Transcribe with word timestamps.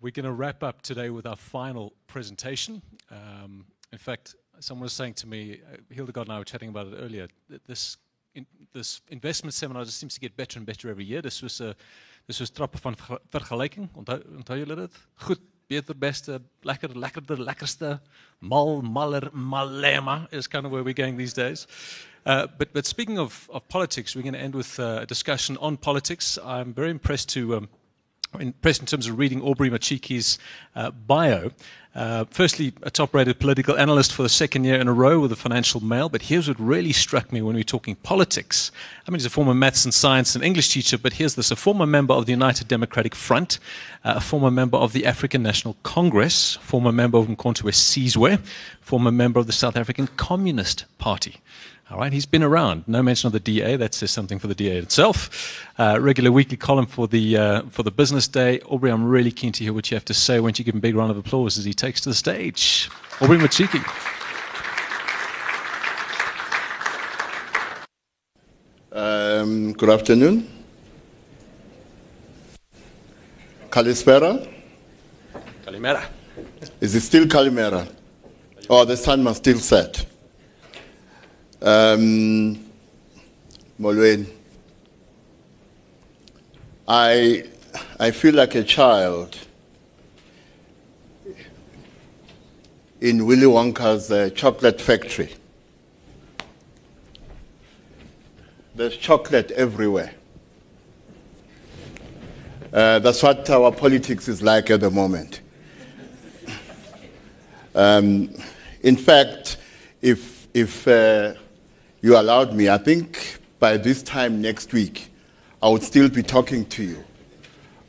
We're 0.00 0.12
going 0.12 0.26
to 0.26 0.32
wrap 0.32 0.62
up 0.62 0.82
today 0.82 1.10
with 1.10 1.26
our 1.26 1.34
final 1.34 1.92
presentation. 2.06 2.82
Um, 3.10 3.64
in 3.90 3.98
fact, 3.98 4.36
someone 4.60 4.84
was 4.84 4.92
saying 4.92 5.14
to 5.14 5.26
me, 5.26 5.60
uh, 5.72 5.78
Hildegard 5.92 6.28
and 6.28 6.36
I 6.36 6.38
were 6.38 6.44
chatting 6.44 6.68
about 6.68 6.86
it 6.86 6.94
earlier, 7.00 7.26
this, 7.66 7.96
in, 8.32 8.46
this 8.72 9.00
investment 9.08 9.54
seminar 9.54 9.84
just 9.84 9.98
seems 9.98 10.14
to 10.14 10.20
get 10.20 10.36
better 10.36 10.56
and 10.56 10.64
better 10.64 10.88
every 10.88 11.04
year. 11.04 11.20
This 11.20 11.42
was, 11.42 11.60
a, 11.60 11.74
this 12.28 12.38
was 12.38 12.48
trappen 12.48 12.78
van 12.78 12.94
vergelijking. 13.28 13.88
Onthou, 13.96 14.22
onthou 14.36 14.76
dit? 14.76 14.94
Goed, 15.16 15.40
beter, 15.66 15.94
beste, 15.98 16.40
lekker, 16.62 16.94
lekkerder, 16.94 17.36
lekkerste, 17.36 18.00
mal, 18.38 18.80
maller, 18.82 19.32
malema 19.32 20.32
is 20.32 20.46
kind 20.46 20.64
of 20.64 20.70
where 20.70 20.84
we're 20.84 20.94
going 20.94 21.16
these 21.16 21.32
days. 21.32 21.66
Uh, 22.24 22.46
but, 22.56 22.72
but 22.72 22.86
speaking 22.86 23.18
of, 23.18 23.50
of 23.52 23.66
politics, 23.66 24.14
we're 24.14 24.22
going 24.22 24.34
to 24.34 24.40
end 24.40 24.54
with 24.54 24.78
uh, 24.78 25.00
a 25.02 25.06
discussion 25.06 25.56
on 25.56 25.76
politics. 25.76 26.38
I'm 26.44 26.72
very 26.72 26.90
impressed 26.90 27.30
to 27.30 27.56
um, 27.56 27.68
in 28.38 28.52
terms 28.52 29.06
of 29.06 29.18
reading 29.18 29.42
Aubrey 29.42 29.70
Matshiqi's 29.70 30.38
uh, 30.74 30.90
bio. 30.90 31.50
Uh, 31.94 32.24
firstly, 32.30 32.72
a 32.82 32.90
top 32.90 33.12
rated 33.12 33.40
political 33.40 33.76
analyst 33.76 34.12
for 34.12 34.22
the 34.22 34.28
second 34.28 34.62
year 34.62 34.78
in 34.78 34.86
a 34.86 34.92
row 34.92 35.18
with 35.18 35.30
the 35.30 35.36
Financial 35.36 35.82
Mail. 35.82 36.08
But 36.08 36.22
here's 36.22 36.46
what 36.46 36.60
really 36.60 36.92
struck 36.92 37.32
me 37.32 37.42
when 37.42 37.56
we 37.56 37.62
are 37.62 37.64
talking 37.64 37.96
politics. 37.96 38.70
I 39.06 39.10
mean, 39.10 39.16
he's 39.16 39.26
a 39.26 39.30
former 39.30 39.54
maths 39.54 39.84
and 39.84 39.92
science 39.92 40.36
and 40.36 40.44
English 40.44 40.68
teacher, 40.68 40.96
but 40.96 41.14
here's 41.14 41.34
this 41.34 41.50
a 41.50 41.56
former 41.56 41.86
member 41.86 42.14
of 42.14 42.26
the 42.26 42.32
United 42.32 42.68
Democratic 42.68 43.16
Front, 43.16 43.58
uh, 44.04 44.14
a 44.16 44.20
former 44.20 44.50
member 44.50 44.76
of 44.76 44.92
the 44.92 45.06
African 45.06 45.42
National 45.42 45.76
Congress, 45.82 46.56
former 46.56 46.92
member 46.92 47.18
of 47.18 47.26
Mkhonto 47.26 47.64
Sizwe, 47.72 48.38
former 48.80 49.10
member 49.10 49.40
of 49.40 49.46
the 49.46 49.52
South 49.52 49.76
African 49.76 50.06
Communist 50.06 50.84
Party. 50.98 51.40
All 51.90 51.96
right, 51.96 52.12
he's 52.12 52.26
been 52.26 52.42
around. 52.42 52.84
No 52.86 53.02
mention 53.02 53.28
of 53.28 53.32
the 53.32 53.40
DA. 53.40 53.76
That 53.76 53.94
says 53.94 54.10
something 54.10 54.38
for 54.38 54.46
the 54.46 54.54
DA 54.54 54.76
itself. 54.76 55.64
Uh, 55.78 55.98
regular 55.98 56.30
weekly 56.30 56.58
column 56.58 56.84
for 56.84 57.08
the 57.08 57.38
uh, 57.38 57.62
for 57.70 57.82
the 57.82 57.90
business 57.90 58.28
day. 58.28 58.60
Aubrey, 58.66 58.90
I'm 58.90 59.08
really 59.08 59.30
keen 59.30 59.52
to 59.52 59.64
hear 59.64 59.72
what 59.72 59.90
you 59.90 59.94
have 59.94 60.04
to 60.04 60.14
say. 60.14 60.38
Won't 60.38 60.58
you 60.58 60.66
give 60.66 60.74
him 60.74 60.80
a 60.80 60.82
big 60.82 60.94
round 60.94 61.10
of 61.10 61.16
applause 61.16 61.56
as 61.56 61.64
he 61.64 61.72
takes 61.72 62.02
to 62.02 62.10
the 62.10 62.14
stage? 62.14 62.90
Aubrey 63.22 63.38
Matshiqi. 63.38 63.82
Um, 68.92 69.72
good 69.72 69.88
afternoon. 69.88 70.46
Kalispera. 73.70 74.46
Kalimera. 75.64 76.04
Is 76.82 76.94
it 76.94 77.00
still 77.00 77.24
Kalimera? 77.24 77.90
Oh, 78.68 78.84
the 78.84 78.96
sun 78.96 79.22
must 79.22 79.38
still 79.38 79.58
set. 79.58 80.04
Um, 81.60 82.64
Molweni, 83.80 84.26
I, 86.86 87.44
I 87.98 88.12
feel 88.12 88.34
like 88.34 88.54
a 88.54 88.62
child 88.62 89.36
in 93.00 93.26
Willy 93.26 93.46
Wonka's 93.46 94.10
uh, 94.10 94.30
chocolate 94.30 94.80
factory. 94.80 95.34
There's 98.74 98.96
chocolate 98.96 99.50
everywhere. 99.50 100.14
Uh, 102.72 103.00
that's 103.00 103.22
what 103.22 103.50
our 103.50 103.72
politics 103.72 104.28
is 104.28 104.42
like 104.42 104.70
at 104.70 104.80
the 104.80 104.90
moment. 104.90 105.40
Um, 107.74 108.32
in 108.82 108.96
fact, 108.96 109.56
if, 110.00 110.46
if 110.54 110.86
uh, 110.86 111.34
you 112.00 112.16
allowed 112.16 112.54
me, 112.54 112.68
I 112.68 112.78
think 112.78 113.38
by 113.58 113.76
this 113.76 114.02
time 114.02 114.40
next 114.40 114.72
week, 114.72 115.08
I 115.62 115.68
would 115.68 115.82
still 115.82 116.08
be 116.08 116.22
talking 116.22 116.64
to 116.66 116.82
you 116.82 117.04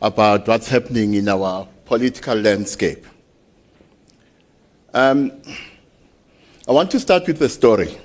about 0.02 0.48
what's 0.48 0.68
happening 0.68 1.14
in 1.14 1.28
our 1.28 1.68
political 1.86 2.36
landscape. 2.36 3.06
Um, 4.94 5.32
I 6.68 6.72
want 6.72 6.90
to 6.92 7.00
start 7.00 7.28
with 7.28 7.42
a 7.42 7.50
story. 7.50 7.98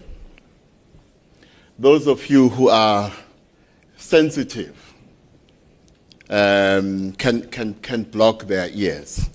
Those 1.78 2.06
of 2.06 2.28
you 2.28 2.50
who 2.50 2.68
are 2.68 3.10
sensitive 3.96 4.94
um, 6.28 7.12
can, 7.12 7.48
can, 7.48 7.74
can 7.74 8.02
block 8.04 8.44
their 8.44 8.68
ears. 8.70 9.30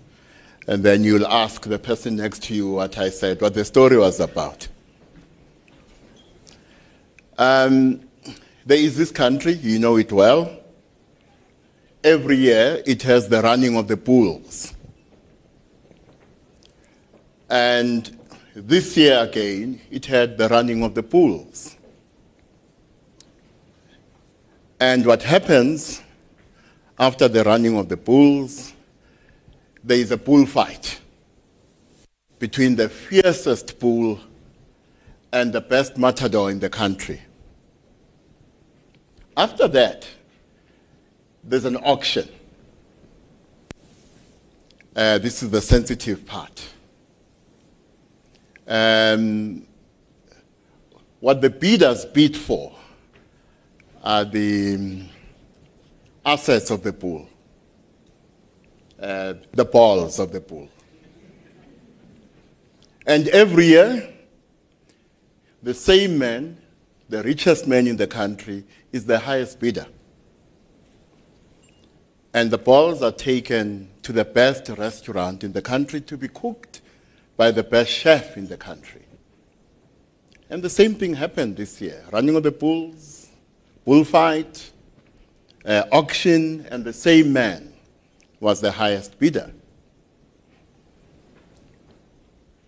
And 0.68 0.84
then 0.84 1.04
you'll 1.04 1.28
ask 1.28 1.64
the 1.64 1.80
person 1.80 2.18
next 2.18 2.44
to 2.44 2.54
you 2.54 2.70
what 2.70 2.98
I 3.00 3.10
said, 3.10 3.42
what 3.42 3.56
the 3.56 3.66
story 3.66 3.98
was 3.98 4.20
about. 4.20 4.68
Um, 7.40 8.02
there 8.66 8.78
is 8.78 8.98
this 8.98 9.12
country, 9.12 9.54
you 9.54 9.80
know 9.80 9.96
it 9.96 10.12
well. 10.12 10.60
Every 12.04 12.36
year 12.36 12.84
it 12.86 13.02
has 13.04 13.30
the 13.30 13.42
running 13.42 13.78
of 13.78 13.88
the 13.88 13.96
bulls. 13.96 14.74
And 17.50 18.20
this 18.54 18.98
year 18.98 19.20
again, 19.20 19.80
it 19.90 20.06
had 20.06 20.38
the 20.38 20.50
running 20.50 20.84
of 20.84 20.96
the 20.96 21.02
bulls. 21.02 21.78
And 24.82 25.06
what 25.06 25.24
happens 25.24 26.02
after 27.00 27.30
the 27.30 27.46
running 27.46 27.78
of 27.78 27.88
the 27.88 27.98
bulls, 27.98 28.74
there 29.82 29.98
is 29.98 30.12
a 30.12 30.18
bullfight 30.18 31.00
between 32.38 32.76
the 32.76 32.90
fiercest 32.90 33.80
bull 33.80 34.20
and 35.32 35.54
the 35.54 35.62
best 35.62 35.98
matador 35.98 36.52
in 36.52 36.60
the 36.60 36.70
country. 36.70 37.22
After 39.40 39.70
that, 39.70 40.06
there's 41.46 41.64
an 41.64 41.78
auction. 41.78 42.28
Uh, 44.94 45.18
this 45.18 45.42
is 45.42 45.50
the 45.50 45.62
sensitive 45.62 46.26
part. 46.26 46.68
Um, 48.68 49.66
what 51.22 51.40
the 51.40 51.50
bidders 51.50 52.04
bid 52.04 52.36
for 52.36 52.76
are 54.04 54.26
the 54.26 54.76
um, 54.76 55.10
assets 56.26 56.70
of 56.70 56.84
the 56.84 56.92
pool, 56.92 57.30
uh, 59.02 59.36
the 59.54 59.64
balls 59.64 60.20
of 60.20 60.34
the 60.34 60.42
pool. 60.42 60.68
And 63.08 63.30
every 63.30 63.68
year, 63.68 64.14
the 65.64 65.74
same 65.74 66.18
man, 66.18 66.58
the 67.10 67.24
richest 67.24 67.68
man 67.68 67.88
in 67.88 67.98
the 67.98 68.08
country, 68.08 68.64
is 68.92 69.06
the 69.06 69.20
highest 69.20 69.60
bidder. 69.60 69.88
And 72.34 72.52
the 72.52 72.58
balls 72.58 73.02
are 73.02 73.12
taken 73.12 73.90
to 74.04 74.14
the 74.14 74.24
best 74.24 74.70
restaurant 74.70 75.44
in 75.44 75.54
the 75.54 75.62
country 75.62 76.00
to 76.02 76.18
be 76.18 76.28
cooked 76.28 76.82
by 77.36 77.52
the 77.52 77.64
best 77.64 77.90
chef 77.90 78.38
in 78.38 78.48
the 78.48 78.58
country. 78.58 79.06
And 80.50 80.62
the 80.64 80.70
same 80.70 80.96
thing 80.96 81.16
happened 81.16 81.58
this 81.58 81.82
year 81.82 82.04
running 82.12 82.36
of 82.36 82.44
the 82.44 82.52
bulls, 82.52 83.30
bullfight, 83.86 84.72
uh, 85.66 85.84
auction, 85.92 86.66
and 86.70 86.84
the 86.84 86.94
same 86.94 87.34
man 87.34 87.74
was 88.40 88.62
the 88.62 88.72
highest 88.72 89.20
bidder. 89.20 89.52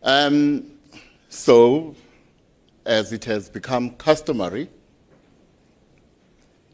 Um, 0.04 0.72
so, 1.30 1.96
as 2.92 3.14
it 3.14 3.24
has 3.24 3.50
become 3.50 3.92
customary, 3.92 4.70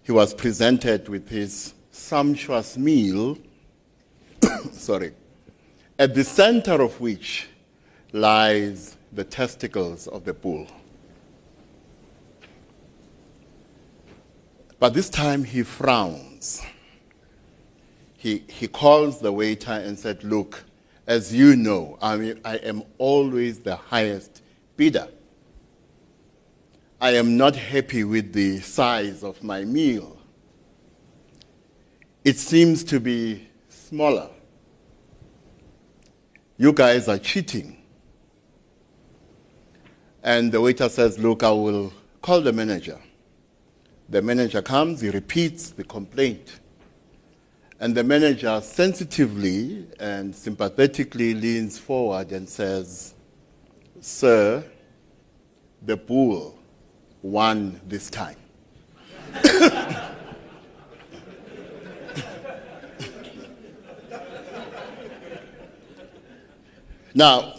he 0.01 0.11
was 0.11 0.33
presented 0.33 1.07
with 1.07 1.29
his 1.29 1.75
sumptuous 1.91 2.75
meal, 2.75 3.37
sorry, 4.71 5.13
at 5.99 6.15
the 6.15 6.23
center 6.23 6.81
of 6.81 6.99
which 6.99 7.47
lies 8.13 8.97
the 9.13 9.23
testicles 9.23 10.07
of 10.07 10.25
the 10.25 10.33
bull. 10.33 10.65
But 14.79 14.95
this 14.95 15.11
time 15.11 15.43
he 15.43 15.61
frowns. 15.61 16.63
He, 18.17 18.43
he 18.47 18.67
calls 18.67 19.19
the 19.19 19.31
waiter 19.31 19.71
and 19.71 19.99
said, 19.99 20.23
Look, 20.23 20.63
as 21.05 21.31
you 21.31 21.55
know, 21.55 21.99
I, 22.01 22.17
mean, 22.17 22.41
I 22.43 22.55
am 22.55 22.81
always 22.97 23.59
the 23.59 23.75
highest 23.75 24.41
bidder. 24.77 25.09
I 26.99 27.11
am 27.11 27.37
not 27.37 27.55
happy 27.55 28.03
with 28.03 28.33
the 28.33 28.59
size 28.59 29.23
of 29.23 29.43
my 29.43 29.63
meal. 29.63 30.17
It 32.25 32.39
seems 32.39 32.83
to 32.85 32.99
be 32.99 33.47
smaller. 33.69 34.29
You 36.57 36.73
guys 36.73 37.07
are 37.07 37.19
cheating. 37.19 37.77
And 40.23 40.51
the 40.51 40.59
waiter 40.59 40.89
says, 40.89 41.19
Look, 41.19 41.43
I 41.43 41.51
will 41.51 41.93
call 42.19 42.41
the 42.41 42.51
manager. 42.51 42.99
The 44.09 44.23
manager 44.23 44.63
comes, 44.63 45.01
he 45.01 45.09
repeats 45.11 45.69
the 45.69 45.83
complaint. 45.83 46.59
And 47.79 47.93
the 47.93 48.03
manager 48.03 48.59
sensitively 48.61 49.85
and 49.99 50.35
sympathetically 50.35 51.35
leans 51.35 51.77
forward 51.77 52.31
and 52.31 52.49
says, 52.49 53.13
Sir, 54.01 54.63
the 55.83 55.95
bull 55.95 56.56
won 57.21 57.79
this 57.87 58.09
time. 58.09 58.37
Now, 67.17 67.55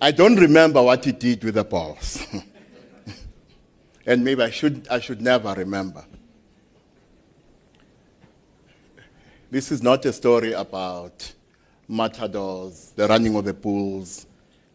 I 0.00 0.10
don't 0.10 0.34
remember 0.34 0.82
what 0.82 1.04
he 1.04 1.12
did 1.12 1.44
with 1.44 1.54
the 1.54 1.62
balls. 1.62 2.26
and 4.06 4.24
maybe 4.24 4.42
I 4.42 4.50
should, 4.50 4.88
I 4.88 4.98
should 4.98 5.22
never 5.22 5.54
remember. 5.54 6.04
This 9.48 9.70
is 9.70 9.80
not 9.80 10.04
a 10.06 10.12
story 10.12 10.54
about 10.54 11.32
matadors, 11.86 12.92
the 12.96 13.06
running 13.06 13.36
of 13.36 13.44
the 13.44 13.54
bulls, 13.54 14.26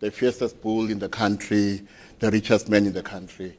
the 0.03 0.11
fiercest 0.11 0.61
bull 0.61 0.91
in 0.91 0.99
the 0.99 1.07
country, 1.07 1.81
the 2.19 2.29
richest 2.29 2.67
man 2.67 2.85
in 2.85 2.91
the 2.91 3.01
country. 3.01 3.57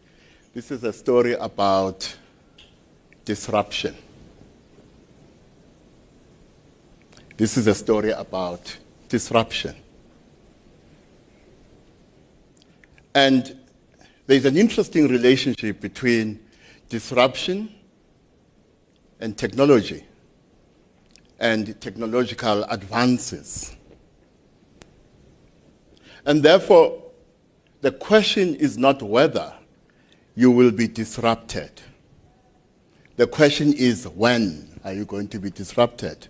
This 0.53 0.71
is 0.71 0.85
a 0.85 0.93
story 0.93 1.33
about 1.33 2.19
disruption. 3.25 3.97
This 7.39 7.57
is 7.57 7.67
a 7.67 7.75
story 7.75 8.11
about 8.11 8.77
disruption. 9.09 9.75
And 13.15 13.59
there's 14.27 14.45
an 14.45 14.59
interesting 14.59 15.09
relationship 15.09 15.81
between 15.81 16.45
disruption 16.91 17.75
and 19.19 19.35
technology 19.39 20.05
and 21.41 21.81
technological 21.81 22.65
advances. 22.65 23.75
And 26.27 26.43
therefore, 26.43 27.03
the 27.81 27.93
question 27.93 28.55
is 28.55 28.79
not 28.79 29.03
whether 29.03 29.53
you 30.35 30.51
will 30.51 30.71
be 30.71 30.89
disrupted. 30.89 31.83
The 33.17 33.27
question 33.27 33.73
is 33.73 34.09
when 34.09 34.81
are 34.85 34.93
you 34.93 35.05
going 35.05 35.29
to 35.29 35.39
be 35.39 35.51
disrupted? 35.51 36.29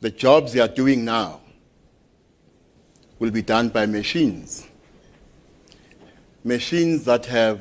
The 0.00 0.10
jobs 0.10 0.54
you 0.54 0.62
are 0.62 0.68
doing 0.68 1.04
now 1.04 1.40
will 3.18 3.30
be 3.30 3.42
done 3.42 3.68
by 3.68 3.84
machines. 3.84 4.66
Machines 6.42 7.04
that 7.04 7.26
have 7.26 7.60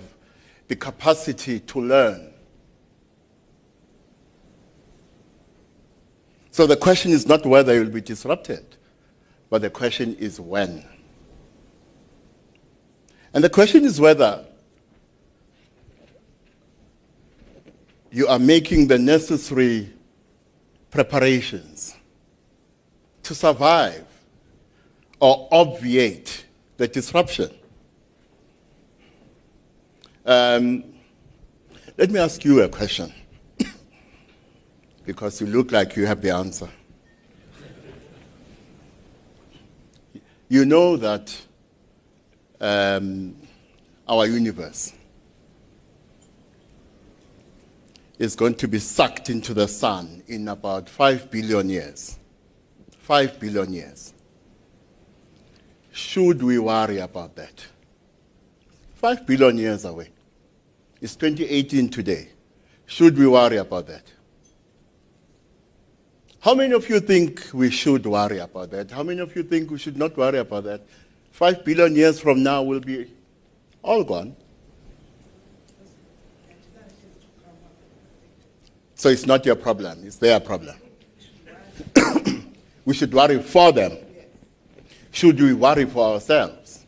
the 0.69 0.75
capacity 0.75 1.60
to 1.60 1.81
learn. 1.81 2.34
So 6.59 6.67
the 6.67 6.75
question 6.75 7.11
is 7.11 7.25
not 7.25 7.45
whether 7.45 7.73
you 7.73 7.85
will 7.85 7.89
be 7.89 8.01
disrupted, 8.01 8.75
but 9.50 9.61
the 9.61 9.69
question 9.69 10.13
is 10.17 10.41
when. 10.41 10.83
And 13.33 13.41
the 13.41 13.50
question 13.50 13.85
is 13.85 13.97
whether 13.97 14.45
you 18.11 18.27
are 18.27 18.39
making 18.39 18.88
the 18.88 19.00
necessary 19.00 19.89
preparations 20.91 21.95
to 23.23 23.33
survive 23.33 24.06
or 25.21 25.47
obviate 25.53 26.45
the 26.75 26.89
disruption. 26.89 27.51
Um, 30.25 30.83
let 31.97 32.11
me 32.11 32.19
ask 32.19 32.44
you 32.44 32.63
a 32.63 32.67
question, 32.67 33.13
because 35.09 35.41
you 35.41 35.47
look 35.47 35.71
like 35.71 35.95
you 35.95 36.06
have 36.06 36.21
the 36.21 36.29
answer. 36.29 36.69
you 40.50 40.65
know 40.65 40.97
that 40.97 41.35
um, 42.61 43.35
our 44.07 44.27
universe 44.27 44.94
is 48.19 48.35
going 48.35 48.53
to 48.53 48.67
be 48.67 48.77
sucked 48.77 49.31
into 49.31 49.56
the 49.56 49.67
sun 49.67 50.21
in 50.27 50.47
about 50.47 50.88
5 50.88 51.31
billion 51.31 51.69
years. 51.71 52.19
5 53.00 53.39
billion 53.39 53.73
years. 53.73 54.13
Should 55.91 56.44
we 56.44 56.59
worry 56.59 57.00
about 57.00 57.35
that? 57.35 57.65
5 58.94 59.25
billion 59.25 59.57
years 59.57 59.85
away. 59.85 60.09
It's 61.01 61.15
2018 61.15 61.89
today. 61.89 62.29
Should 62.85 63.17
we 63.17 63.25
worry 63.25 63.57
about 63.57 63.88
that? 63.88 64.03
How 66.41 66.56
many 66.56 66.74
of 66.74 66.88
you 66.89 67.01
think 67.01 67.50
we 67.53 67.69
should 67.69 68.06
worry 68.06 68.39
about 68.39 68.71
that? 68.71 68.91
How 68.91 69.03
many 69.03 69.19
of 69.19 69.36
you 69.36 69.44
think 69.44 69.71
we 69.71 69.77
should 69.77 69.97
not 69.97 70.15
worry 70.15 70.38
about 70.39 70.63
that? 70.63 70.81
Five 71.31 71.65
billion 71.65 71.95
years 71.95 72.19
from 72.19 72.44
now 72.44 72.63
we'll 72.63 72.80
be 72.80 73.12
all 73.83 74.03
gone. 74.06 74.36
So 78.95 79.09
it's 79.09 79.25
not 79.25 79.45
your 79.45 79.56
problem, 79.56 80.06
it's 80.06 80.15
their 80.15 80.39
problem. 80.39 80.75
we 82.85 82.94
should 82.94 83.13
worry 83.13 83.42
for 83.42 83.71
them. 83.71 83.97
Should 85.12 85.39
we 85.42 85.53
worry 85.53 85.85
for 85.85 86.13
ourselves? 86.13 86.85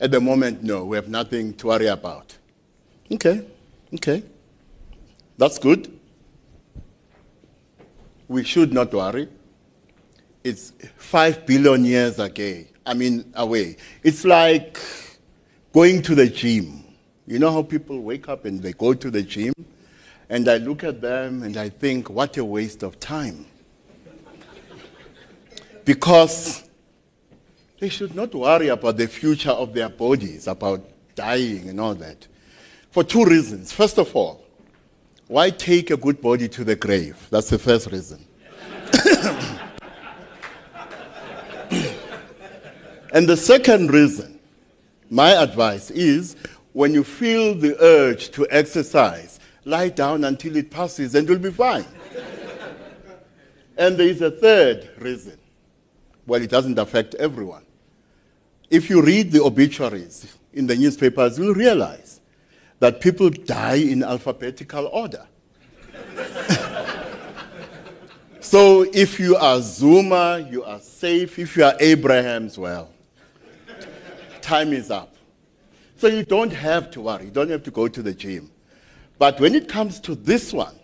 At 0.00 0.10
the 0.10 0.20
moment, 0.20 0.62
no, 0.62 0.84
we 0.84 0.96
have 0.96 1.08
nothing 1.08 1.54
to 1.54 1.66
worry 1.68 1.86
about. 1.86 2.36
Okay, 3.10 3.46
okay. 3.94 4.22
That's 5.38 5.58
good. 5.58 5.97
We 8.28 8.44
should 8.44 8.72
not 8.72 8.92
worry 8.92 9.28
it's 10.44 10.72
five 10.96 11.46
billion 11.46 11.84
years 11.84 12.18
away. 12.18 12.68
I 12.86 12.94
mean, 12.94 13.30
away. 13.34 13.76
It's 14.02 14.24
like 14.24 14.78
going 15.72 16.02
to 16.02 16.14
the 16.14 16.26
gym. 16.26 16.84
You 17.26 17.38
know 17.38 17.52
how 17.52 17.62
people 17.62 18.00
wake 18.00 18.28
up 18.28 18.46
and 18.46 18.62
they 18.62 18.72
go 18.72 18.94
to 18.94 19.10
the 19.10 19.22
gym? 19.22 19.52
And 20.30 20.48
I 20.48 20.56
look 20.56 20.84
at 20.84 21.00
them 21.00 21.42
and 21.42 21.56
I 21.56 21.68
think, 21.68 22.08
what 22.08 22.36
a 22.36 22.44
waste 22.44 22.82
of 22.82 22.98
time. 22.98 23.46
because 25.84 26.68
they 27.78 27.88
should 27.88 28.14
not 28.14 28.34
worry 28.34 28.68
about 28.68 28.96
the 28.96 29.06
future 29.06 29.50
of 29.50 29.74
their 29.74 29.88
bodies, 29.88 30.46
about 30.46 30.82
dying 31.14 31.68
and 31.68 31.80
all 31.80 31.94
that. 31.96 32.26
For 32.90 33.04
two 33.04 33.24
reasons. 33.24 33.72
First 33.72 33.98
of 33.98 34.14
all, 34.16 34.42
why 35.28 35.50
take 35.50 35.90
a 35.90 35.96
good 35.96 36.20
body 36.20 36.48
to 36.48 36.64
the 36.64 36.74
grave? 36.74 37.16
That's 37.30 37.50
the 37.50 37.58
first 37.58 37.90
reason. 37.92 38.24
And 43.12 43.26
the 43.26 43.36
second 43.36 43.90
reason, 43.90 44.38
my 45.10 45.30
advice 45.30 45.90
is 45.90 46.36
when 46.72 46.92
you 46.92 47.02
feel 47.02 47.54
the 47.54 47.76
urge 47.82 48.30
to 48.32 48.46
exercise, 48.50 49.40
lie 49.64 49.88
down 49.88 50.24
until 50.24 50.56
it 50.56 50.70
passes 50.70 51.14
and 51.14 51.26
you'll 51.28 51.38
be 51.38 51.50
fine. 51.50 51.86
and 53.78 53.96
there 53.96 54.08
is 54.08 54.20
a 54.20 54.30
third 54.30 54.90
reason. 54.98 55.38
Well, 56.26 56.42
it 56.42 56.50
doesn't 56.50 56.78
affect 56.78 57.14
everyone. 57.14 57.64
If 58.68 58.90
you 58.90 59.02
read 59.02 59.32
the 59.32 59.42
obituaries 59.42 60.36
in 60.52 60.66
the 60.66 60.76
newspapers, 60.76 61.38
you'll 61.38 61.54
realize 61.54 62.17
that 62.80 63.00
people 63.00 63.30
die 63.30 63.76
in 63.76 64.02
alphabetical 64.02 64.86
order. 64.86 65.26
so 68.40 68.82
if 68.92 69.18
you 69.18 69.36
are 69.36 69.60
Zuma, 69.60 70.46
you 70.50 70.64
are 70.64 70.80
safe. 70.80 71.38
If 71.38 71.56
you 71.56 71.64
are 71.64 71.74
Abraham's, 71.80 72.58
well, 72.58 72.90
time 74.40 74.72
is 74.72 74.90
up. 74.90 75.14
So 75.96 76.06
you 76.06 76.24
don't 76.24 76.52
have 76.52 76.90
to 76.92 77.00
worry. 77.00 77.24
You 77.24 77.30
don't 77.30 77.50
have 77.50 77.64
to 77.64 77.70
go 77.70 77.88
to 77.88 78.02
the 78.02 78.14
gym. 78.14 78.50
But 79.18 79.40
when 79.40 79.54
it 79.54 79.68
comes 79.68 79.98
to 80.00 80.14
this 80.14 80.52
one, 80.52 80.78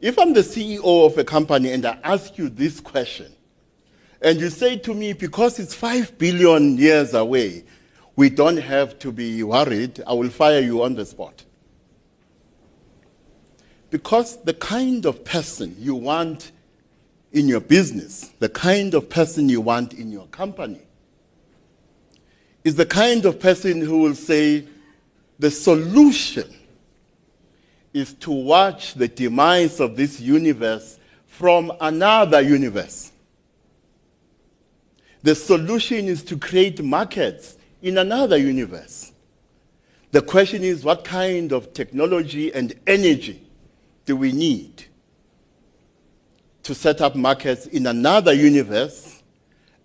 if 0.00 0.18
I'm 0.18 0.32
the 0.32 0.40
CEO 0.40 1.06
of 1.06 1.18
a 1.18 1.24
company 1.24 1.72
and 1.72 1.84
I 1.84 1.98
ask 2.02 2.38
you 2.38 2.48
this 2.48 2.80
question, 2.80 3.32
and 4.22 4.40
you 4.40 4.50
say 4.50 4.76
to 4.78 4.94
me, 4.94 5.12
because 5.12 5.58
it's 5.58 5.74
five 5.74 6.16
billion 6.18 6.78
years 6.78 7.14
away, 7.14 7.64
we 8.18 8.28
don't 8.28 8.56
have 8.56 8.98
to 8.98 9.12
be 9.12 9.44
worried, 9.44 10.02
I 10.04 10.12
will 10.12 10.28
fire 10.28 10.58
you 10.58 10.82
on 10.82 10.96
the 10.96 11.06
spot. 11.06 11.44
Because 13.90 14.42
the 14.42 14.54
kind 14.54 15.06
of 15.06 15.24
person 15.24 15.76
you 15.78 15.94
want 15.94 16.50
in 17.30 17.46
your 17.46 17.60
business, 17.60 18.32
the 18.40 18.48
kind 18.48 18.94
of 18.94 19.08
person 19.08 19.48
you 19.48 19.60
want 19.60 19.92
in 19.92 20.10
your 20.10 20.26
company, 20.26 20.80
is 22.64 22.74
the 22.74 22.86
kind 22.86 23.24
of 23.24 23.38
person 23.38 23.80
who 23.80 23.98
will 23.98 24.16
say 24.16 24.66
the 25.38 25.52
solution 25.52 26.52
is 27.94 28.14
to 28.14 28.32
watch 28.32 28.94
the 28.94 29.06
demise 29.06 29.78
of 29.78 29.94
this 29.94 30.18
universe 30.18 30.98
from 31.28 31.70
another 31.80 32.40
universe. 32.40 33.12
The 35.22 35.36
solution 35.36 36.06
is 36.06 36.24
to 36.24 36.36
create 36.36 36.82
markets 36.82 37.54
in 37.82 37.98
another 37.98 38.36
universe. 38.36 39.12
The 40.10 40.22
question 40.22 40.62
is 40.62 40.84
what 40.84 41.04
kind 41.04 41.52
of 41.52 41.72
technology 41.72 42.52
and 42.52 42.74
energy 42.86 43.42
do 44.06 44.16
we 44.16 44.32
need 44.32 44.86
to 46.62 46.74
set 46.74 47.00
up 47.00 47.14
markets 47.14 47.66
in 47.66 47.86
another 47.86 48.32
universe 48.32 49.22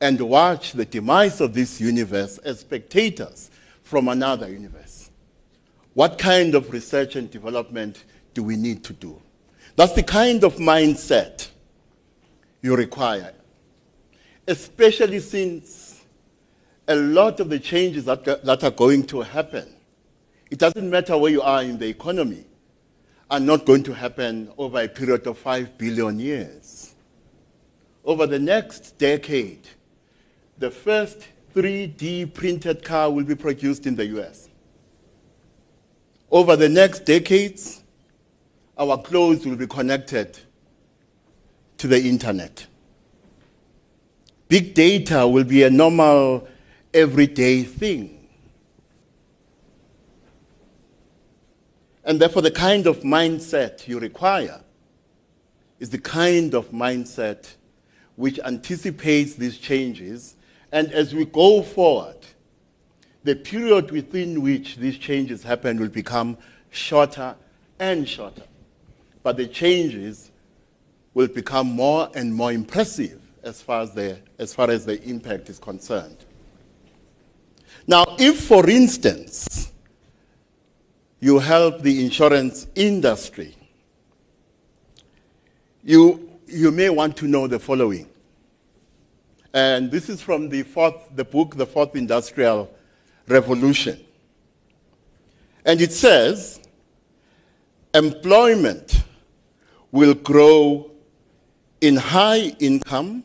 and 0.02 0.20
watch 0.20 0.74
the 0.74 0.84
demise 0.84 1.40
of 1.40 1.54
this 1.54 1.80
universe 1.80 2.38
as 2.40 2.60
spectators 2.60 3.50
from 3.84 4.10
another 4.10 4.50
universe. 4.50 5.10
What 5.94 6.18
kind 6.18 6.56
of 6.56 6.72
research 6.72 7.16
and 7.16 7.30
development 7.30 8.04
do 8.34 8.44
we 8.44 8.58
need 8.58 8.84
to 8.86 8.94
do? 8.94 9.22
That's 9.76 9.94
the 9.94 10.04
kind 10.04 10.44
of 10.44 10.56
mindset 10.56 11.48
you 12.62 12.76
require, 12.76 13.34
especially 14.48 15.20
since 15.20 15.93
a 16.88 16.96
lot 16.96 17.40
of 17.40 17.50
the 17.50 17.60
changes 17.60 18.06
that, 18.06 18.24
that 18.26 18.64
are 18.64 18.72
going 18.72 19.06
to 19.08 19.22
happen, 19.22 19.68
it 20.52 20.60
doesn't 20.60 20.90
matter 20.90 21.18
where 21.18 21.32
you 21.32 21.42
are 21.42 21.64
in 21.64 21.78
the 21.78 21.88
economy, 21.88 22.46
are 23.30 23.40
not 23.40 23.66
going 23.66 23.84
to 23.84 23.94
happen 23.94 24.52
over 24.58 24.82
a 24.82 24.88
period 24.88 25.26
of 25.26 25.38
five 25.38 25.78
billion 25.78 26.20
years. 26.20 26.94
Over 28.06 28.28
the 28.28 28.40
next 28.40 28.98
decade, 28.98 29.68
the 30.58 30.70
first 30.70 31.28
3D 31.56 32.34
printed 32.34 32.84
car 32.84 33.12
will 33.12 33.24
be 33.24 33.36
produced 33.36 33.86
in 33.86 33.96
the 33.96 34.06
US. 34.18 34.50
Over 36.30 36.56
the 36.56 36.70
next 36.70 37.06
decades, 37.06 37.84
our 38.78 38.98
clothes 38.98 39.46
will 39.46 39.56
be 39.56 39.68
connected 39.68 40.38
to 41.78 41.88
the 41.88 42.02
internet. 42.02 42.66
Big 44.48 44.74
data 44.74 45.28
will 45.28 45.44
be 45.44 45.64
a 45.64 45.70
normal, 45.70 46.48
everyday 46.94 47.64
thing. 47.64 48.28
And 52.06 52.20
therefore, 52.20 52.42
the 52.42 52.52
kind 52.52 52.86
of 52.86 53.00
mindset 53.00 53.88
you 53.88 54.00
require 54.00 54.62
is 55.80 55.90
the 55.90 55.98
kind 55.98 56.54
of 56.54 56.70
mindset 56.72 57.56
which 58.16 58.40
anticipates 58.40 59.36
these 59.36 59.58
changes. 59.58 60.36
And 60.72 60.92
as 60.92 61.14
we 61.14 61.26
go 61.26 61.62
forward, 61.62 62.18
the 63.24 63.36
period 63.36 63.92
within 63.92 64.42
which 64.42 64.76
these 64.76 64.98
changes 64.98 65.44
happen 65.44 65.80
will 65.80 65.88
become 65.88 66.38
shorter 66.70 67.36
and 67.80 68.08
shorter. 68.08 68.44
But 69.24 69.38
the 69.38 69.48
changes 69.48 70.30
will 71.14 71.28
become 71.28 71.68
more 71.68 72.10
and 72.16 72.36
more 72.36 72.52
impressive 72.52 73.22
as 73.44 73.62
far 73.62 73.82
as 73.82 73.94
the, 73.94 74.20
as 74.40 74.54
far 74.54 74.70
as 74.70 74.86
the 74.86 75.02
impact 75.04 75.50
is 75.50 75.60
concerned. 75.60 76.18
Now, 77.86 78.06
if, 78.18 78.46
for 78.46 78.70
instance, 78.70 79.72
you 81.20 81.40
help 81.40 81.82
the 81.82 82.04
insurance 82.04 82.68
industry, 82.76 83.56
you, 85.84 86.30
you 86.48 86.72
may 86.72 86.90
want 86.90 87.18
to 87.18 87.28
know 87.28 87.48
the 87.48 87.60
following. 87.60 88.08
And 89.54 89.92
this 89.92 90.10
is 90.10 90.22
from 90.22 90.50
the, 90.50 90.64
fourth, 90.64 91.10
the 91.16 91.24
book, 91.24 91.56
The 91.56 91.66
Fourth 91.66 91.96
Industrial 91.96 92.74
Revolution. 93.28 94.04
And 95.66 95.80
it 95.80 95.92
says, 95.92 96.60
employment 97.94 99.04
will 99.92 100.16
grow 100.16 100.90
in 101.82 101.98
high 101.98 102.56
income, 102.60 103.24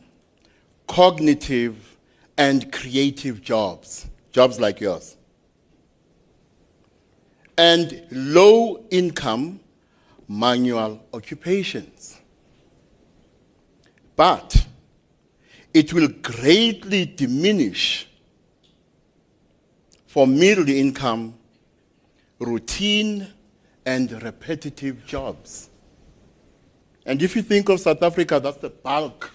cognitive, 0.87 1.97
and 2.37 2.71
creative 2.71 3.41
jobs, 3.41 4.07
jobs 4.31 4.59
like 4.59 4.79
yours, 4.79 5.15
and 7.57 8.05
low 8.11 8.85
income 8.89 9.59
manual 10.27 11.03
occupations. 11.13 12.19
But 14.15 14.67
it 15.73 15.93
will 15.93 16.09
greatly 16.09 17.05
diminish 17.05 18.07
for 20.07 20.27
middle 20.27 20.67
income, 20.67 21.35
routine, 22.39 23.27
and 23.85 24.21
repetitive 24.21 25.05
jobs. 25.05 25.69
And 27.05 27.21
if 27.21 27.35
you 27.35 27.41
think 27.41 27.69
of 27.69 27.79
South 27.79 28.03
Africa, 28.03 28.39
that's 28.39 28.57
the 28.57 28.69
bulk 28.69 29.31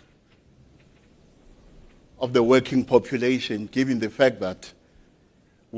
of 2.19 2.33
the 2.33 2.43
working 2.43 2.85
population, 2.85 3.67
given 3.67 3.99
the 3.99 4.11
fact 4.11 4.39
that 4.41 4.73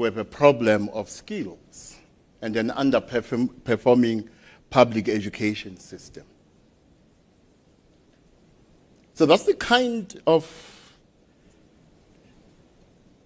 have 0.05 0.19
a 0.19 0.25
problem 0.25 0.89
of 0.91 1.09
skills 1.09 1.97
and 2.43 2.57
an 2.57 2.71
underperforming 2.71 4.29
public 4.71 5.09
education 5.09 5.79
system. 5.79 6.25
So 9.15 9.25
that's 9.25 9.45
the 9.45 9.55
kind 9.55 10.21
of 10.27 10.93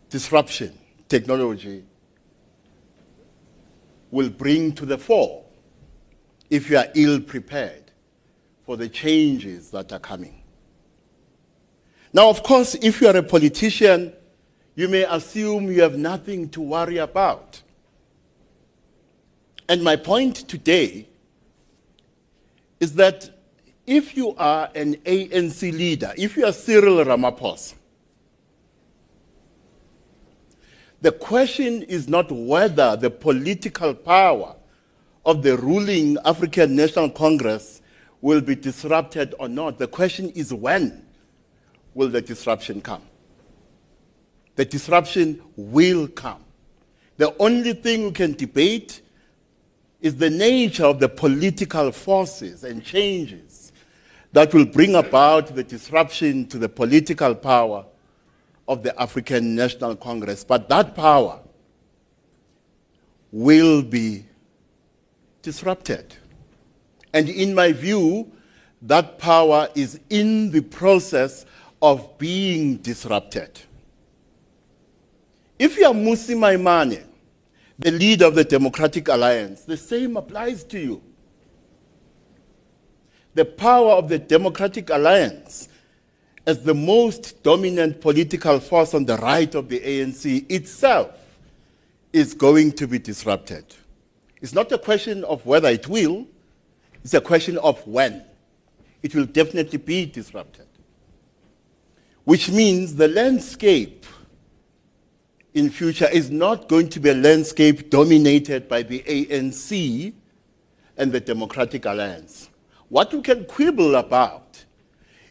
disruption 0.09 0.79
technology 1.09 1.85
will 4.11 4.31
bring 4.31 4.73
to 4.73 4.87
the 4.87 4.99
fore 4.99 5.45
if 6.51 6.69
you 6.69 6.77
are 6.77 6.87
ill 6.95 7.21
prepared 7.21 7.91
for 8.65 8.77
the 8.77 8.89
changes 8.89 9.71
that 9.71 9.93
are 9.93 9.99
coming. 9.99 10.43
Now, 12.13 12.29
of 12.29 12.43
course, 12.43 12.75
if 12.77 13.01
you 13.01 13.09
are 13.09 13.17
a 13.17 13.23
politician, 13.23 14.13
you 14.75 14.89
may 14.89 15.05
assume 15.05 15.71
you 15.71 15.83
have 15.83 15.97
nothing 15.97 16.49
to 16.51 16.61
worry 16.61 16.99
about. 16.99 17.63
And 19.69 19.83
my 19.83 19.97
point 19.97 20.49
today 20.49 21.09
is 22.81 22.95
that 22.95 23.31
if 23.87 24.17
you 24.17 24.35
are 24.37 24.71
an 24.75 24.95
ANC 24.97 25.73
leader, 25.73 26.13
if 26.17 26.37
you 26.37 26.47
are 26.47 26.53
Cyril 26.53 27.05
Ramaphosa, 27.05 27.75
The 31.03 31.13
question 31.13 31.83
is 31.85 32.09
not 32.09 32.31
whether 32.31 32.95
the 32.95 33.11
political 33.11 33.95
power 33.95 34.55
of 35.25 35.43
the 35.43 35.57
ruling 35.57 36.19
African 36.27 36.77
National 36.77 37.09
Congress 37.09 37.81
will 38.21 38.43
be 38.43 38.55
disrupted 38.55 39.35
or 39.39 39.49
not. 39.49 39.79
The 39.79 39.87
question 39.87 40.29
is 40.31 40.53
when 40.53 41.07
will 41.95 42.09
the 42.09 42.21
disruption 42.21 42.83
come? 42.83 43.03
The 44.61 44.67
disruption 44.67 45.41
will 45.57 46.07
come. 46.07 46.45
The 47.17 47.35
only 47.39 47.73
thing 47.73 48.05
we 48.05 48.11
can 48.11 48.35
debate 48.35 49.01
is 50.03 50.17
the 50.17 50.29
nature 50.29 50.85
of 50.85 51.01
the 51.01 51.09
political 51.09 51.91
forces 51.93 52.63
and 52.63 52.85
changes 52.85 53.73
that 54.33 54.53
will 54.53 54.67
bring 54.67 54.97
about 54.97 55.55
the 55.55 55.65
disruption 55.65 56.47
to 56.49 56.59
the 56.59 56.69
political 56.69 57.35
power 57.35 57.87
of 58.69 58.83
the 58.83 59.01
African 59.01 59.55
National 59.55 59.97
Congress. 59.97 60.45
But 60.45 60.69
that 60.69 60.95
power 60.95 61.41
will 63.33 63.81
be 63.81 64.27
disrupted. 65.41 66.17
And 67.15 67.31
in 67.31 67.55
my 67.55 67.73
view, 67.73 68.31
that 68.83 69.19
power 69.19 69.71
is 69.75 69.99
in 70.11 70.51
the 70.51 70.61
process 70.61 71.47
of 71.81 72.19
being 72.19 72.77
disrupted. 72.77 73.59
If 75.61 75.77
you 75.77 75.85
are 75.85 75.93
Mmusi 75.93 76.35
Maimane, 76.35 77.05
the 77.79 77.91
leader 77.91 78.25
of 78.25 78.35
the 78.35 78.45
Democratic 78.45 79.09
Alliance, 79.09 79.61
the 79.61 79.77
same 79.77 80.17
applies 80.17 80.65
to 80.65 80.81
you. 80.81 81.03
The 83.35 83.45
power 83.45 83.93
of 83.93 84.09
the 84.09 84.19
Democratic 84.19 84.89
Alliance 84.89 85.69
as 86.47 86.63
the 86.63 86.73
most 86.73 87.43
dominant 87.43 88.01
political 88.01 88.59
force 88.59 88.95
on 88.95 89.05
the 89.05 89.19
right 89.19 89.55
of 89.55 89.69
the 89.69 89.81
ANC 89.81 90.51
itself 90.51 91.15
is 92.11 92.33
going 92.33 92.73
to 92.73 92.89
be 92.89 92.99
disrupted. 92.99 93.67
It's 94.41 94.55
not 94.55 94.73
a 94.73 94.79
question 94.79 95.25
of 95.25 95.45
whether 95.45 95.69
it 95.69 95.87
will, 95.87 96.27
it's 97.05 97.13
a 97.13 97.21
question 97.21 97.59
of 97.59 97.87
when. 97.87 98.25
It 99.03 99.15
will 99.15 99.27
definitely 99.27 99.77
be 99.77 100.07
disrupted. 100.07 100.69
Which 102.25 102.51
means 102.51 102.95
the 102.95 103.09
landscape 103.09 104.07
in 105.55 105.71
future 105.71 106.09
is 106.09 106.31
not 106.31 106.69
going 106.69 106.89
to 106.91 107.01
be 107.01 107.11
a 107.11 107.15
landscape 107.15 107.91
dominated 107.91 108.69
by 108.69 108.83
the 108.83 109.01
ANC 109.01 110.13
and 110.97 111.13
the 111.13 111.21
Democratic 111.21 111.85
Alliance. 111.87 112.51
What 112.89 113.13
we 113.13 113.23
can 113.23 113.45
quibble 113.47 113.97
about 113.97 114.65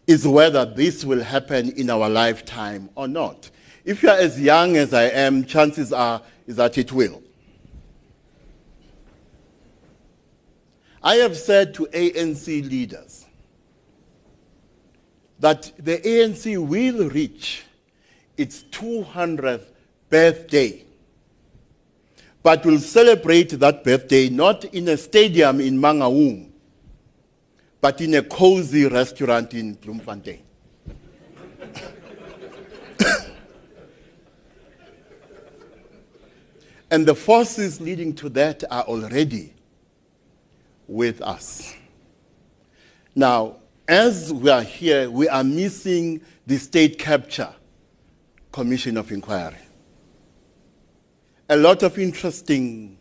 is 0.08 0.28
whether 0.28 0.66
this 0.66 1.06
will 1.06 1.24
happen 1.24 1.72
in 1.72 1.90
our 1.90 2.10
lifetime 2.10 2.90
or 2.96 3.08
not. 3.08 3.50
If 3.86 4.04
you 4.04 4.10
are 4.10 4.18
as 4.18 4.40
young 4.40 4.76
as 4.76 4.94
I 4.94 5.04
am, 5.04 5.46
chances 5.46 5.94
are 5.94 6.22
is 6.48 6.56
that 6.56 6.78
it 6.78 6.92
will. 6.92 7.22
I 11.02 11.16
have 11.16 11.38
said 11.38 11.74
to 11.76 11.86
ANC 11.88 12.48
leaders 12.70 13.26
that 15.40 15.72
the 15.78 15.98
ANC 16.00 16.58
will 16.58 17.10
reach 17.10 17.64
its 18.36 18.64
200th 18.72 19.68
birthday, 20.10 20.84
but 22.42 22.66
we'll 22.66 22.80
celebrate 22.80 23.50
that 23.60 23.84
birthday 23.84 24.30
not 24.30 24.66
in 24.66 24.88
a 24.88 24.98
stadium 24.98 25.60
in 25.62 25.78
Mangaung, 25.80 26.50
but 27.82 28.02
in 28.02 28.16
a 28.16 28.24
cozy 28.24 28.86
restaurant 28.86 29.54
in 29.54 29.76
Bloemfontein. 29.76 30.42
and 36.92 37.06
the 37.06 37.16
forces 37.16 37.80
leading 37.80 38.14
to 38.16 38.30
that 38.30 38.64
are 38.70 38.84
already 38.84 39.54
with 40.88 41.22
us. 41.22 41.76
Now, 43.16 43.58
as 43.88 44.34
we 44.34 44.50
are 44.50 44.64
here, 44.64 45.10
we 45.10 45.28
are 45.30 45.44
missing 45.44 46.22
the 46.46 46.58
State 46.58 47.00
Capture 47.00 47.54
Commission 48.52 48.98
of 48.98 49.12
Inquiry. 49.12 49.69
A 51.52 51.58
lot 51.58 51.82
of 51.82 51.98
interesting 51.98 52.96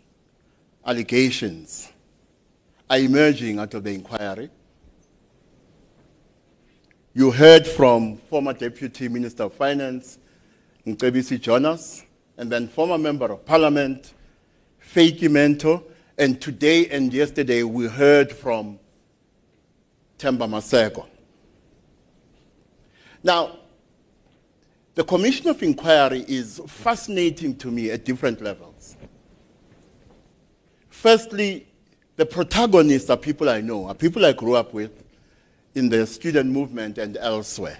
allegations 0.86 1.92
are 2.88 2.96
emerging 2.96 3.58
out 3.58 3.74
of 3.74 3.84
the 3.84 3.92
inquiry. 3.92 4.48
You 7.12 7.30
heard 7.30 7.66
from 7.66 8.16
former 8.16 8.54
Deputy 8.54 9.08
Minister 9.08 9.42
of 9.42 9.52
Finance, 9.52 10.18
Mcebisi 10.86 11.38
Jonas, 11.38 12.04
and 12.38 12.50
then 12.50 12.68
former 12.68 12.96
Member 12.96 13.26
of 13.32 13.44
Parliament, 13.44 14.14
Vytjie 14.94 15.30
Mentor, 15.30 15.82
and 16.16 16.40
today 16.40 16.88
and 16.88 17.12
yesterday 17.12 17.64
we 17.64 17.86
heard 17.86 18.32
from 18.32 18.78
Themba 20.18 20.48
Maseko. 20.48 21.04
Now, 23.22 23.58
the 24.98 25.04
Commission 25.04 25.48
of 25.48 25.62
Inquiry 25.62 26.24
is 26.26 26.60
fascinating 26.66 27.54
to 27.58 27.70
me 27.70 27.88
at 27.92 28.04
different 28.04 28.42
levels. 28.42 28.96
Firstly, 30.90 31.68
the 32.16 32.26
protagonists 32.26 33.08
are 33.08 33.16
people 33.16 33.48
I 33.48 33.60
know, 33.60 33.86
are 33.86 33.94
people 33.94 34.26
I 34.26 34.32
grew 34.32 34.56
up 34.56 34.74
with 34.74 35.04
in 35.76 35.88
the 35.88 36.04
student 36.04 36.50
movement 36.50 36.98
and 36.98 37.16
elsewhere. 37.16 37.78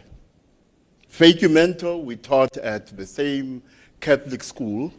Vytjie 1.13 1.51
Mentor, 1.51 2.01
we 2.01 2.15
taught 2.15 2.57
at 2.57 2.97
the 2.97 3.05
same 3.05 3.65
Catholic 3.99 4.45
school. 4.45 4.95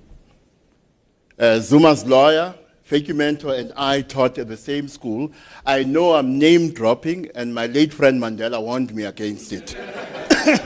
Uh, 1.39 1.61
Zuma's 1.61 2.05
lawyer, 2.05 2.53
Vytjie 2.91 3.15
Mentor, 3.15 3.53
and 3.53 3.71
I 3.77 4.01
taught 4.01 4.37
at 4.37 4.49
the 4.49 4.57
same 4.57 4.89
school. 4.89 5.31
I 5.65 5.83
know 5.83 6.15
I'm 6.15 6.37
name 6.37 6.73
dropping, 6.73 7.31
and 7.33 7.55
my 7.55 7.67
late 7.67 7.93
friend 7.93 8.21
Mandela 8.21 8.61
warned 8.61 8.93
me 8.93 9.05
against 9.05 9.53
it. 9.53 9.77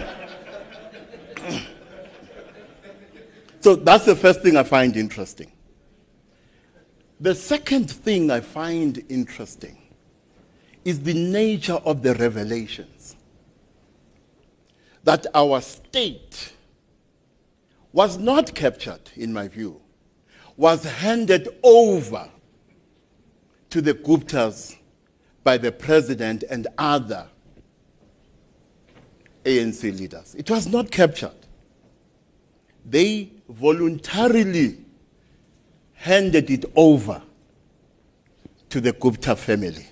so 3.63 3.75
that's 3.77 4.03
the 4.03 4.15
first 4.15 4.41
thing 4.41 4.57
I 4.57 4.63
find 4.63 4.97
interesting. 4.97 5.49
The 7.21 7.33
second 7.33 7.89
thing 7.89 8.29
I 8.29 8.41
find 8.41 9.01
interesting 9.07 9.77
is 10.83 10.99
the 10.99 11.13
nature 11.13 11.79
of 11.85 12.03
the 12.03 12.13
revelations. 12.15 13.15
That 15.05 15.27
our 15.33 15.61
state 15.61 16.51
was 17.93 18.17
not 18.17 18.53
captured, 18.53 19.11
in 19.15 19.31
my 19.31 19.47
view, 19.47 19.79
was 20.57 20.83
handed 20.83 21.47
over 21.63 22.29
to 23.69 23.81
the 23.81 23.93
Guptas 23.93 24.75
by 25.45 25.57
the 25.57 25.71
president 25.71 26.43
and 26.49 26.67
other 26.77 27.27
ANC 29.45 29.83
leaders. 29.97 30.35
It 30.35 30.49
was 30.49 30.67
not 30.67 30.91
captured. 30.91 31.31
They 32.85 33.31
voluntarily 33.53 34.77
handed 35.93 36.49
it 36.49 36.65
over 36.75 37.21
to 38.69 38.81
the 38.81 38.91
Gupta 38.91 39.35
family. 39.35 39.87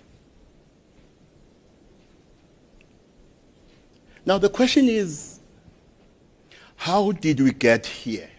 Now, 4.26 4.38
the 4.38 4.50
question 4.50 4.88
is 4.88 5.40
how 6.76 7.12
did 7.12 7.40
we 7.40 7.52
get 7.52 7.86
here 7.86 8.30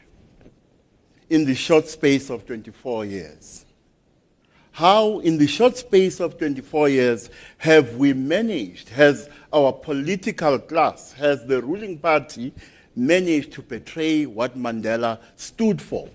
in 1.30 1.44
the 1.44 1.54
short 1.54 1.88
space 1.88 2.28
of 2.28 2.44
24 2.44 3.04
years? 3.04 3.64
How, 4.72 5.20
in 5.20 5.38
the 5.38 5.46
short 5.46 5.76
space 5.76 6.18
of 6.18 6.38
24 6.38 6.88
years, 6.88 7.30
have 7.58 7.96
we 7.96 8.12
managed, 8.14 8.88
has 8.88 9.28
our 9.52 9.72
political 9.72 10.58
class, 10.58 11.12
has 11.12 11.44
the 11.46 11.62
ruling 11.62 11.98
party 11.98 12.52
managed 12.94 13.52
to 13.52 13.62
portray 13.62 14.26
what 14.26 14.56
Mandela 14.56 15.18
stood 15.36 15.80
for? 15.80 16.08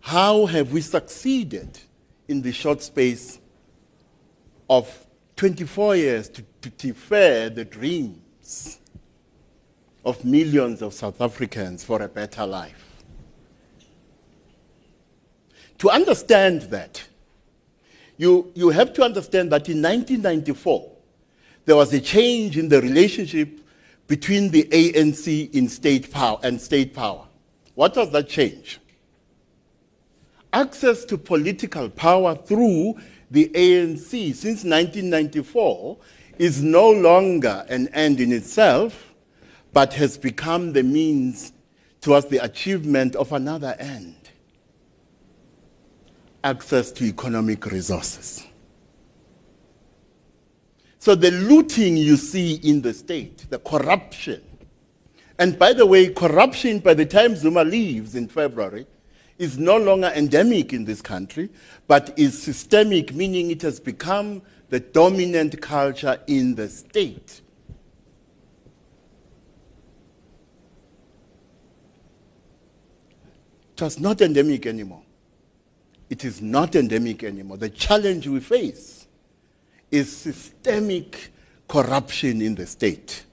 How 0.00 0.46
have 0.46 0.72
we 0.72 0.82
succeeded 0.82 1.78
in 2.28 2.42
the 2.42 2.52
short 2.52 2.82
space 2.82 3.38
of 4.68 5.06
24 5.36 5.96
years 5.96 6.28
to, 6.28 6.44
to 6.60 6.70
defer 6.70 7.48
the 7.48 7.64
dreams 7.64 8.80
of 10.04 10.22
millions 10.24 10.82
of 10.82 10.92
South 10.92 11.20
Africans 11.20 11.84
for 11.84 12.02
a 12.02 12.08
better 12.08 12.46
life? 12.46 13.02
To 15.78 15.90
understand 15.90 16.62
that, 16.62 17.02
you, 18.16 18.52
you 18.54 18.68
have 18.70 18.92
to 18.94 19.02
understand 19.02 19.50
that 19.52 19.68
in 19.68 19.82
1994, 19.82 20.93
there 21.64 21.76
was 21.76 21.92
a 21.92 22.00
change 22.00 22.58
in 22.58 22.68
the 22.68 22.80
relationship 22.80 23.60
between 24.06 24.50
the 24.50 24.64
ANC 24.64 25.54
in 25.54 25.68
state 25.68 26.10
power 26.10 26.38
and 26.42 26.60
state 26.60 26.94
power. 26.94 27.26
What 27.74 27.96
was 27.96 28.10
that 28.10 28.28
change? 28.28 28.80
access 30.54 31.04
to 31.04 31.18
political 31.18 31.90
power 31.90 32.34
through 32.34 32.94
the 33.30 33.50
ANC 33.54 34.34
since 34.34 34.62
1994 34.64 35.98
is 36.38 36.62
no 36.62 36.90
longer 36.90 37.66
an 37.68 37.88
end 37.88 38.20
in 38.20 38.32
itself, 38.32 39.12
but 39.72 39.92
has 39.94 40.16
become 40.16 40.72
the 40.72 40.82
means 40.82 41.52
towards 42.00 42.26
the 42.26 42.38
achievement 42.38 43.16
of 43.16 43.32
another 43.32 43.74
end 43.78 44.14
access 46.44 46.92
to 46.92 47.04
economic 47.04 47.66
resources. 47.66 48.44
So 51.04 51.14
the 51.14 51.32
looting 51.32 51.98
you 51.98 52.16
see 52.16 52.54
in 52.54 52.80
the 52.80 52.94
state, 52.94 53.50
the 53.50 53.58
corruption, 53.58 54.42
and 55.38 55.58
by 55.58 55.74
the 55.74 55.84
way, 55.84 56.08
corruption 56.08 56.78
by 56.78 56.94
the 56.94 57.04
time 57.04 57.36
Zuma 57.36 57.62
leaves 57.62 58.14
in 58.14 58.26
February 58.26 58.86
is 59.36 59.58
no 59.58 59.76
longer 59.76 60.10
endemic 60.16 60.72
in 60.72 60.86
this 60.86 61.02
country, 61.02 61.50
but 61.86 62.18
is 62.18 62.42
systemic, 62.42 63.12
meaning 63.12 63.50
it 63.50 63.60
has 63.60 63.80
become 63.80 64.40
the 64.70 64.80
dominant 64.80 65.60
culture 65.60 66.18
in 66.26 66.54
the 66.54 66.70
state. 66.70 67.42
It 73.76 73.82
was 73.82 74.00
not 74.00 74.22
endemic 74.22 74.64
anymore. 74.64 75.02
It 76.08 76.24
is 76.24 76.40
not 76.40 76.74
endemic 76.74 77.22
anymore. 77.22 77.58
The 77.58 77.68
challenge 77.68 78.26
we 78.26 78.40
face 78.40 79.03
is 79.94 80.14
systemic 80.14 81.30
corruption 81.68 82.42
in 82.42 82.56
the 82.56 82.66
state 82.66 83.24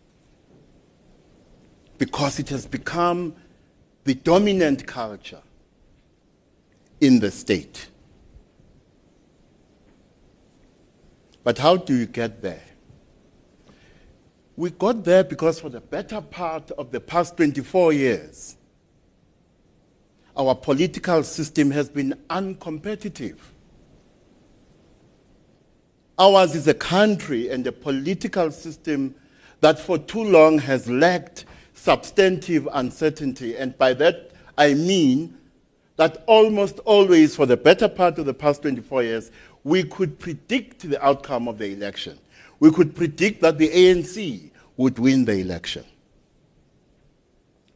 because 1.97 2.37
it 2.37 2.49
has 2.49 2.67
become 2.67 3.35
the 4.03 4.13
dominant 4.13 4.85
culture 4.85 5.41
in 6.99 7.19
the 7.19 7.31
state. 7.31 7.89
But 11.43 11.57
how 11.57 11.77
do 11.77 11.95
you 11.95 12.05
get 12.05 12.43
there? 12.43 12.63
We 14.55 14.69
got 14.69 15.03
there 15.03 15.23
because 15.23 15.59
for 15.59 15.69
the 15.69 15.81
better 15.81 16.21
part 16.21 16.69
of 16.71 16.91
the 16.91 16.99
past 16.99 17.37
24 17.37 17.93
years, 17.93 18.55
our 20.37 20.53
political 20.53 21.23
system 21.23 21.71
has 21.71 21.89
been 21.89 22.13
uncompetitive. 22.29 23.37
Ours 26.17 26.55
is 26.55 26.67
a 26.67 26.73
country 26.73 27.49
and 27.49 27.65
a 27.65 27.71
political 27.71 28.51
system 28.51 29.15
that 29.61 29.79
for 29.79 29.97
too 29.97 30.23
long 30.23 30.59
has 30.59 30.89
lacked 30.89 31.45
substantive 31.73 32.67
uncertainty. 32.73 33.55
And 33.57 33.77
by 33.77 33.93
that, 33.95 34.31
I 34.57 34.73
mean 34.73 35.37
that 35.95 36.23
almost 36.27 36.79
always, 36.79 37.35
for 37.35 37.45
the 37.45 37.57
better 37.57 37.87
part 37.87 38.17
of 38.17 38.25
the 38.25 38.33
past 38.33 38.61
24 38.63 39.03
years, 39.03 39.31
we 39.63 39.83
could 39.83 40.19
predict 40.19 40.89
the 40.89 41.03
outcome 41.03 41.47
of 41.47 41.57
the 41.57 41.71
election. 41.71 42.17
We 42.59 42.71
could 42.71 42.95
predict 42.95 43.41
that 43.41 43.57
the 43.57 43.69
ANC 43.69 44.51
would 44.77 44.99
win 44.99 45.25
the 45.25 45.37
election 45.37 45.85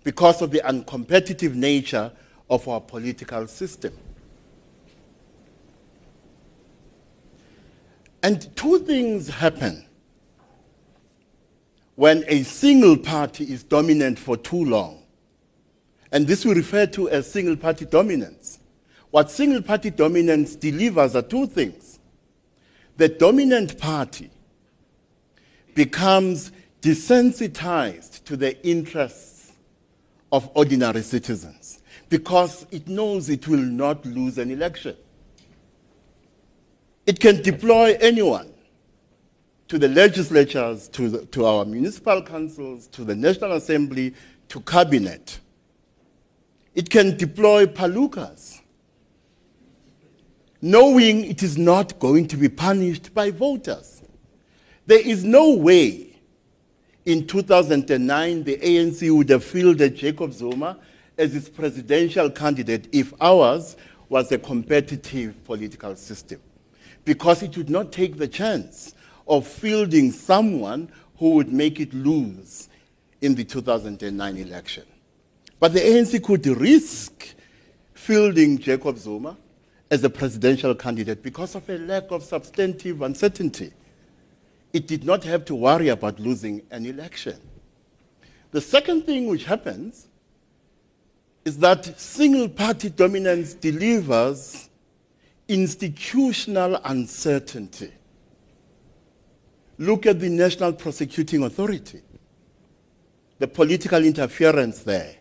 because 0.04 0.42
of 0.42 0.52
the 0.52 0.60
uncompetitive 0.60 1.56
nature 1.56 2.12
of 2.50 2.68
our 2.68 2.80
political 2.80 3.48
system. 3.48 3.94
And 8.26 8.56
two 8.56 8.80
things 8.80 9.28
happen 9.30 9.86
when 11.94 12.24
a 12.28 12.42
single 12.42 12.98
party 12.98 13.44
is 13.44 13.62
dominant 13.62 14.18
for 14.18 14.36
too 14.36 14.66
long. 14.66 15.04
And 16.12 16.26
this 16.26 16.44
we 16.44 16.56
refer 16.56 16.88
to 16.88 17.08
as 17.08 17.32
single 17.32 17.56
party 17.56 17.86
dominance. 17.86 18.58
What 19.12 19.30
single 19.30 19.62
party 19.62 19.92
dominance 19.92 20.56
delivers 20.56 21.16
are 21.16 21.22
two 21.22 21.46
things. 21.46 22.00
The 22.98 23.10
dominant 23.10 23.78
party 23.78 24.32
becomes 25.76 26.52
desensitized 26.82 28.24
to 28.24 28.36
the 28.36 28.60
interests 28.68 29.52
of 30.32 30.50
ordinary 30.56 31.04
citizens 31.04 31.84
because 32.10 32.66
it 32.72 32.88
knows 32.88 33.30
it 33.30 33.48
will 33.48 33.60
not 33.60 34.04
lose 34.04 34.40
an 34.40 34.50
election. 34.50 34.96
It 37.06 37.20
can 37.20 37.42
deploy 37.42 37.98
anyone 38.02 38.52
to 39.68 39.78
the 39.78 39.88
legislatures, 39.88 40.88
to, 40.90 41.10
the, 41.10 41.26
to 41.28 41.46
our 41.46 41.66
municipal 41.66 42.22
councils, 42.22 42.88
to 42.88 43.04
the 43.04 43.16
National 43.16 43.54
Assembly, 43.54 44.14
to 44.50 44.60
cabinet. 44.62 45.40
It 46.74 46.90
can 46.90 47.18
deploy 47.18 47.66
palookas, 47.68 48.60
knowing 50.62 51.26
it 51.26 51.42
is 51.42 51.58
not 51.58 52.00
going 52.00 52.28
to 52.28 52.38
be 52.38 52.50
punished 52.50 53.14
by 53.14 53.32
voters. 53.32 54.02
There 54.86 55.00
is 55.00 55.24
no 55.24 55.54
way 55.54 56.16
in 57.06 57.28
2009 57.28 58.44
the 58.44 58.58
ANC 58.58 59.16
would 59.16 59.30
have 59.30 59.44
fielded 59.44 59.96
Jacob 59.96 60.34
Zuma 60.34 60.78
as 61.18 61.36
its 61.36 61.50
presidential 61.50 62.30
candidate 62.30 62.88
if 62.92 63.14
ours 63.22 63.78
was 64.10 64.32
a 64.32 64.38
competitive 64.38 65.44
political 65.44 65.96
system. 65.96 66.40
Because 67.06 67.44
it 67.44 67.56
would 67.56 67.70
not 67.70 67.92
take 67.92 68.18
the 68.18 68.28
chance 68.28 68.94
of 69.28 69.48
fielding 69.48 70.12
someone 70.12 70.92
who 71.18 71.32
would 71.32 71.54
make 71.54 71.80
it 71.80 71.94
lose 71.94 72.68
in 73.22 73.36
the 73.36 73.44
2009 73.44 74.38
election. 74.38 74.84
But 75.60 75.74
the 75.74 75.80
ANC 75.80 76.22
could 76.24 76.46
risk 76.46 77.34
fielding 77.94 78.58
Jacob 78.58 78.98
Zuma 78.98 79.38
as 79.90 80.04
a 80.04 80.10
presidential 80.10 80.76
candidate 80.76 81.24
because 81.24 81.56
of 81.56 81.68
a 81.70 81.78
lack 81.78 82.12
of 82.12 82.24
substantive 82.24 83.02
uncertainty. 83.02 83.72
It 84.74 84.88
did 84.88 85.06
not 85.06 85.24
have 85.24 85.46
to 85.46 85.56
worry 85.56 85.88
about 85.88 86.20
losing 86.20 86.64
an 86.70 86.86
election. 86.86 87.40
The 88.52 88.62
second 88.62 89.04
thing 89.04 89.28
which 89.28 89.46
happens 89.46 90.08
is 91.46 91.60
that 91.60 92.00
single 92.00 92.50
party 92.50 92.90
dominance 92.90 93.54
delivers 93.54 94.70
institutional 95.48 96.76
uncertainty. 96.84 97.92
Look 99.78 100.06
at 100.06 100.20
the 100.20 100.30
National 100.30 100.74
Prosecuting 100.74 101.44
Authority, 101.44 102.02
the 103.40 103.48
political 103.48 104.04
interference 104.04 104.80
there. 104.80 105.16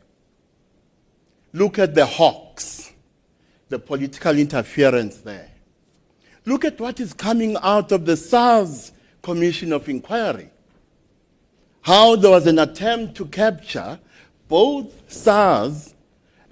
Look 1.53 1.79
at 1.79 1.95
the 1.95 2.07
Hawks, 2.07 2.93
the 3.69 3.79
political 3.79 4.39
interference 4.39 5.19
there. 5.19 5.51
Look 6.47 6.65
at 6.65 6.79
what 6.79 7.01
is 7.01 7.13
coming 7.13 7.57
out 7.63 7.91
of 7.91 8.05
the 8.07 8.17
SARS 8.17 8.93
Commission 9.23 9.73
of 9.73 9.89
Inquiry. 9.89 10.51
How 11.83 12.17
there 12.17 12.31
was 12.31 12.47
an 12.47 12.59
attempt 12.59 13.17
to 13.17 13.27
capture 13.27 13.99
both 14.49 15.11
SARS 15.11 15.95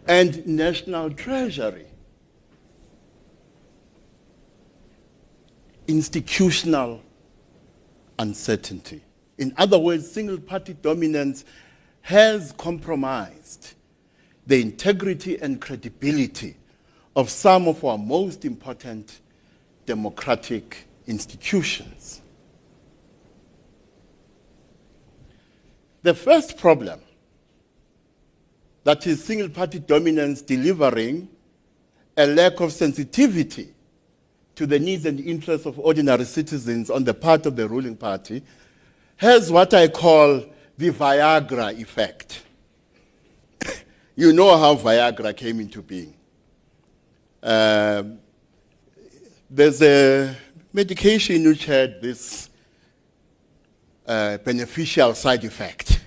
and 0.06 0.46
National 0.46 1.10
Treasury. 1.10 1.86
Institutional 5.92 7.02
uncertainty. 8.18 9.02
In 9.36 9.52
other 9.58 9.78
words, 9.78 10.10
single 10.10 10.38
party 10.38 10.72
dominance 10.72 11.44
has 12.00 12.52
compromised 12.52 13.74
the 14.46 14.58
integrity 14.62 15.38
and 15.38 15.60
credibility 15.60 16.56
of 17.14 17.28
some 17.28 17.68
of 17.68 17.84
our 17.84 17.98
most 17.98 18.46
important 18.46 19.20
democratic 19.84 20.88
institutions. 21.06 22.22
The 26.00 26.14
first 26.14 26.56
problem 26.56 27.02
that 28.84 29.06
is 29.06 29.22
single 29.22 29.50
party 29.50 29.78
dominance 29.78 30.40
delivering 30.40 31.28
a 32.16 32.26
lack 32.26 32.60
of 32.60 32.72
sensitivity 32.72 33.74
to 34.54 34.66
the 34.66 34.78
needs 34.78 35.06
and 35.06 35.18
interests 35.20 35.66
of 35.66 35.78
ordinary 35.78 36.24
citizens 36.24 36.90
on 36.90 37.04
the 37.04 37.14
part 37.14 37.46
of 37.46 37.56
the 37.56 37.68
ruling 37.68 37.96
party 37.96 38.42
has 39.16 39.50
what 39.50 39.72
I 39.72 39.88
call 39.88 40.44
the 40.76 40.90
Viagra 40.90 41.80
effect. 41.80 42.42
you 44.16 44.32
know 44.32 44.56
how 44.56 44.74
Viagra 44.74 45.36
came 45.36 45.60
into 45.60 45.80
being. 45.82 46.14
Uh, 47.42 48.02
there's 49.48 49.82
a 49.82 50.36
medication 50.72 51.46
which 51.46 51.66
had 51.66 52.00
this 52.00 52.50
uh, 54.06 54.38
beneficial 54.38 55.14
side 55.14 55.44
effect. 55.44 56.00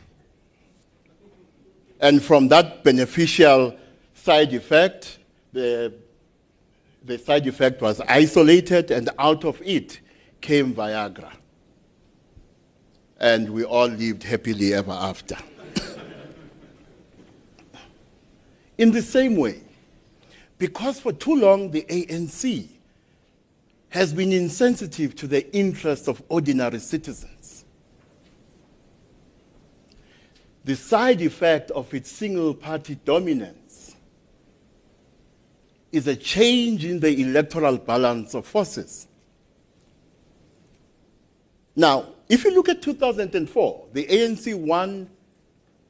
And 2.00 2.22
from 2.22 2.48
that 2.50 2.84
beneficial 2.84 3.76
side 4.14 4.54
effect, 4.54 5.20
the 5.54 5.94
the 7.06 7.18
side 7.20 7.46
effect 7.48 7.82
was 7.82 8.02
isolated, 8.02 8.90
and 8.92 9.10
out 9.20 9.46
of 9.46 9.62
it 9.64 10.00
came 10.42 10.74
Viagra. 10.74 11.32
And 13.20 13.50
we 13.50 13.64
all 13.64 13.88
lived 13.88 14.24
happily 14.24 14.74
ever 14.74 14.92
after. 14.92 15.38
In 18.78 18.92
the 18.92 19.02
same 19.02 19.36
way, 19.36 19.62
because 20.58 21.00
for 21.00 21.14
too 21.14 21.36
long 21.36 21.72
the 21.72 21.84
ANC 21.84 22.68
has 23.90 24.14
been 24.14 24.34
insensitive 24.34 25.16
to 25.16 25.28
the 25.28 25.54
interests 25.56 26.08
of 26.08 26.22
ordinary 26.28 26.80
citizens, 26.80 27.66
the 30.64 30.76
side 30.76 31.22
effect 31.22 31.70
of 31.72 31.94
its 31.94 32.12
single 32.12 32.54
party 32.54 32.96
dominance 33.06 33.65
is 35.96 36.08
a 36.08 36.16
change 36.16 36.84
in 36.84 37.00
the 37.00 37.22
electoral 37.22 37.78
balance 37.78 38.34
of 38.34 38.46
forces. 38.46 39.08
Now, 41.76 42.08
if 42.28 42.44
you 42.44 42.54
look 42.54 42.70
at 42.70 42.82
2004, 42.82 43.88
the 43.94 44.06
ANC 44.06 44.56
won 44.56 45.10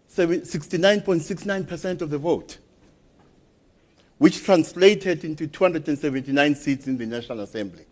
69.69% 0.10 2.02
of 2.02 2.10
the 2.10 2.18
vote, 2.18 2.58
which 4.18 4.44
translated 4.44 5.24
into 5.24 5.48
279 5.48 6.56
seats 6.56 6.88
in 6.88 6.98
the 6.98 7.06
National 7.06 7.42
Assembly. 7.42 7.86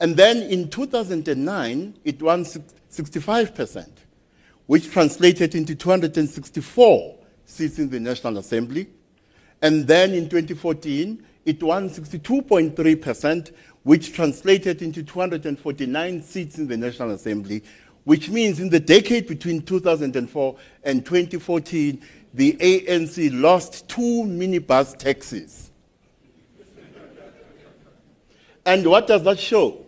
And 0.00 0.16
then 0.16 0.38
in 0.38 0.68
2009, 0.68 1.98
it 2.04 2.20
won 2.22 2.44
65%, 2.44 3.88
which 4.66 4.90
translated 4.90 5.54
into 5.54 5.74
264 5.74 7.18
seats 7.44 7.78
in 7.78 7.88
the 7.88 8.00
National 8.00 8.38
Assembly 8.38 8.88
and 9.62 9.86
then 9.86 10.12
in 10.12 10.28
2014, 10.28 11.24
it 11.44 11.62
won 11.62 11.88
62.3%, 11.88 13.52
which 13.84 14.12
translated 14.12 14.82
into 14.82 15.04
249 15.04 16.22
seats 16.22 16.58
in 16.58 16.66
the 16.66 16.76
National 16.76 17.12
Assembly, 17.12 17.62
which 18.04 18.28
means 18.28 18.58
in 18.58 18.68
the 18.68 18.80
decade 18.80 19.28
between 19.28 19.62
2004 19.62 20.56
and 20.82 21.06
2014, 21.06 22.02
the 22.34 22.54
ANC 22.54 23.40
lost 23.40 23.88
two 23.88 24.24
minibus 24.24 24.98
taxis. 24.98 25.70
and 28.66 28.84
what 28.86 29.06
does 29.06 29.22
that 29.22 29.38
show? 29.38 29.84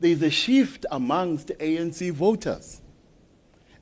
There 0.00 0.10
is 0.10 0.22
a 0.22 0.30
shift 0.30 0.86
amongst 0.90 1.48
ANC 1.58 2.10
voters. 2.12 2.80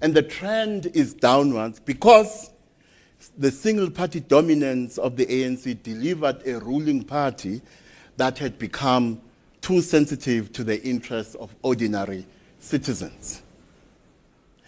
And 0.00 0.14
the 0.14 0.22
trend 0.22 0.86
is 0.94 1.14
downwards 1.14 1.80
because 1.80 2.50
the 3.36 3.50
single 3.50 3.90
party 3.90 4.20
dominance 4.20 4.98
of 4.98 5.16
the 5.16 5.26
ANC 5.26 5.82
delivered 5.82 6.46
a 6.46 6.58
ruling 6.60 7.02
party 7.02 7.60
that 8.16 8.38
had 8.38 8.58
become 8.58 9.20
too 9.60 9.80
sensitive 9.80 10.52
to 10.52 10.64
the 10.64 10.82
interests 10.82 11.34
of 11.36 11.54
ordinary 11.62 12.26
citizens. 12.58 13.42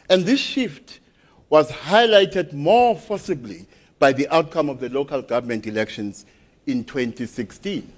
And 0.09 0.25
this 0.25 0.41
shift 0.41 1.01
was 1.49 1.71
highlighted 1.71 2.53
more 2.53 2.97
forcibly 2.97 3.67
by 3.99 4.13
the 4.13 4.29
outcome 4.35 4.69
of 4.69 4.81
the 4.81 4.89
local 4.89 5.23
government 5.23 5.67
elections 5.67 6.27
in 6.67 6.85
2016. 6.85 7.93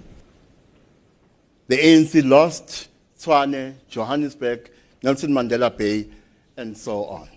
The 1.67 1.77
ANC 1.77 2.27
lost 2.29 2.89
Tshwane, 3.17 3.75
Johannesburg, 3.87 4.69
Nelson 5.01 5.31
Mandela 5.31 5.75
Bay, 5.75 6.07
and 6.57 6.77
so 6.77 7.05
on. 7.05 7.29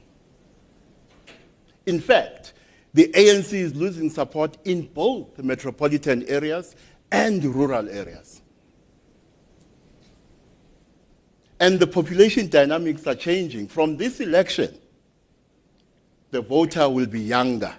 In 1.87 2.01
fact, 2.01 2.53
the 2.97 3.09
ANC 3.09 3.53
is 3.53 3.75
losing 3.75 4.09
support 4.09 4.57
in 4.65 4.87
both 4.87 5.37
the 5.37 5.43
metropolitan 5.43 6.23
areas 6.29 6.75
and 7.13 7.45
rural 7.45 7.91
areas. 7.91 8.41
And 11.61 11.79
the 11.79 11.87
population 11.87 12.49
dynamics 12.49 13.07
are 13.07 13.15
changing. 13.15 13.69
From 13.69 13.99
this 13.99 14.21
election, 14.21 14.79
the 16.31 16.41
voter 16.41 16.89
will 16.89 17.05
be 17.05 17.21
younger. 17.21 17.75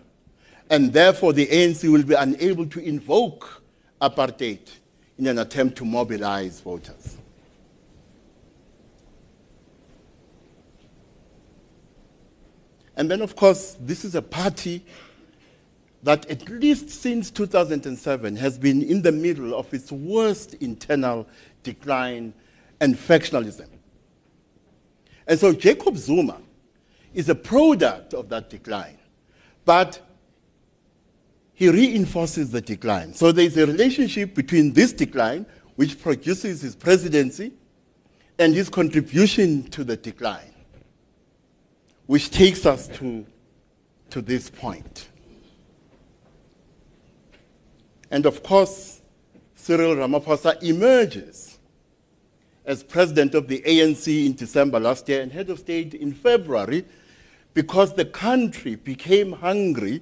And 0.70 0.94
therefore, 0.94 1.34
the 1.34 1.48
ANC 1.48 1.92
will 1.92 2.04
be 2.04 2.14
unable 2.14 2.68
to 2.68 2.80
invoke 2.80 3.64
apartheid 4.00 4.70
in 5.18 5.26
an 5.26 5.40
attempt 5.40 5.80
to 5.80 5.86
mobilize 5.86 6.60
voters. 6.60 7.18
And 12.96 13.10
then, 13.10 13.22
of 13.22 13.36
course, 13.36 13.78
this 13.80 14.06
is 14.06 14.14
a 14.14 14.22
party 14.22 14.86
that 16.08 16.26
at 16.28 16.48
least 16.48 16.90
since 16.90 17.30
2007 17.30 18.38
has 18.38 18.58
been 18.58 18.82
in 18.82 19.02
the 19.02 19.12
middle 19.12 19.54
of 19.54 19.74
its 19.74 19.92
worst 19.92 20.54
internal 20.54 21.28
decline 21.64 22.34
and 22.80 22.96
factionalism. 22.96 23.68
And 25.28 25.38
so 25.38 25.52
Jacob 25.52 25.98
Zuma 25.98 26.40
is 27.14 27.28
a 27.28 27.36
product 27.36 28.14
of 28.14 28.30
that 28.30 28.50
decline. 28.50 28.98
But 29.66 30.00
he 31.54 31.68
reinforces 31.68 32.52
the 32.52 32.62
decline. 32.62 33.14
So 33.14 33.34
there's 33.34 33.58
a 33.58 33.68
relationship 33.68 34.34
between 34.34 34.72
this 34.72 34.94
decline, 34.94 35.46
which 35.76 36.02
produces 36.02 36.62
his 36.62 36.74
presidency, 36.74 37.52
and 38.40 38.54
his 38.54 38.70
contribution 38.70 39.64
to 39.72 39.84
the 39.84 39.98
decline, 39.98 40.54
which 42.06 42.32
takes 42.32 42.66
us 42.66 42.88
to, 43.00 43.26
to 44.12 44.22
this 44.22 44.50
point. 44.50 45.10
And 48.10 48.26
of 48.26 48.44
course, 48.44 49.02
Cyril 49.56 49.96
Ramaphosa 49.96 50.62
emerges 50.64 51.58
as 52.66 52.84
president 52.84 53.34
of 53.34 53.48
the 53.48 53.62
ANC 53.62 54.26
in 54.26 54.34
December 54.34 54.80
last 54.80 55.08
year 55.10 55.22
and 55.22 55.32
head 55.32 55.50
of 55.50 55.60
state 55.60 55.94
in 55.94 56.14
February 56.14 56.86
because 57.54 57.96
the 57.96 58.06
country 58.06 58.76
became 58.76 59.32
hungry 59.32 60.02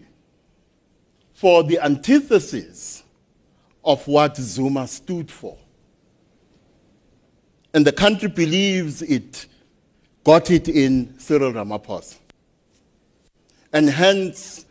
for 1.34 1.63
the 1.63 1.80
antithesis 1.80 3.04
of 3.84 4.08
what 4.08 4.36
Zuma 4.36 4.88
stood 4.88 5.30
for. 5.30 5.58
And 7.74 7.86
the 7.86 7.91
country 7.91 8.30
believes 8.30 9.02
it 9.02 9.46
got 10.24 10.50
it 10.50 10.68
in 10.68 11.20
Cyril 11.20 11.54
Ramaphosa. 11.54 12.18
And 13.72 13.89
hence, 13.89 14.65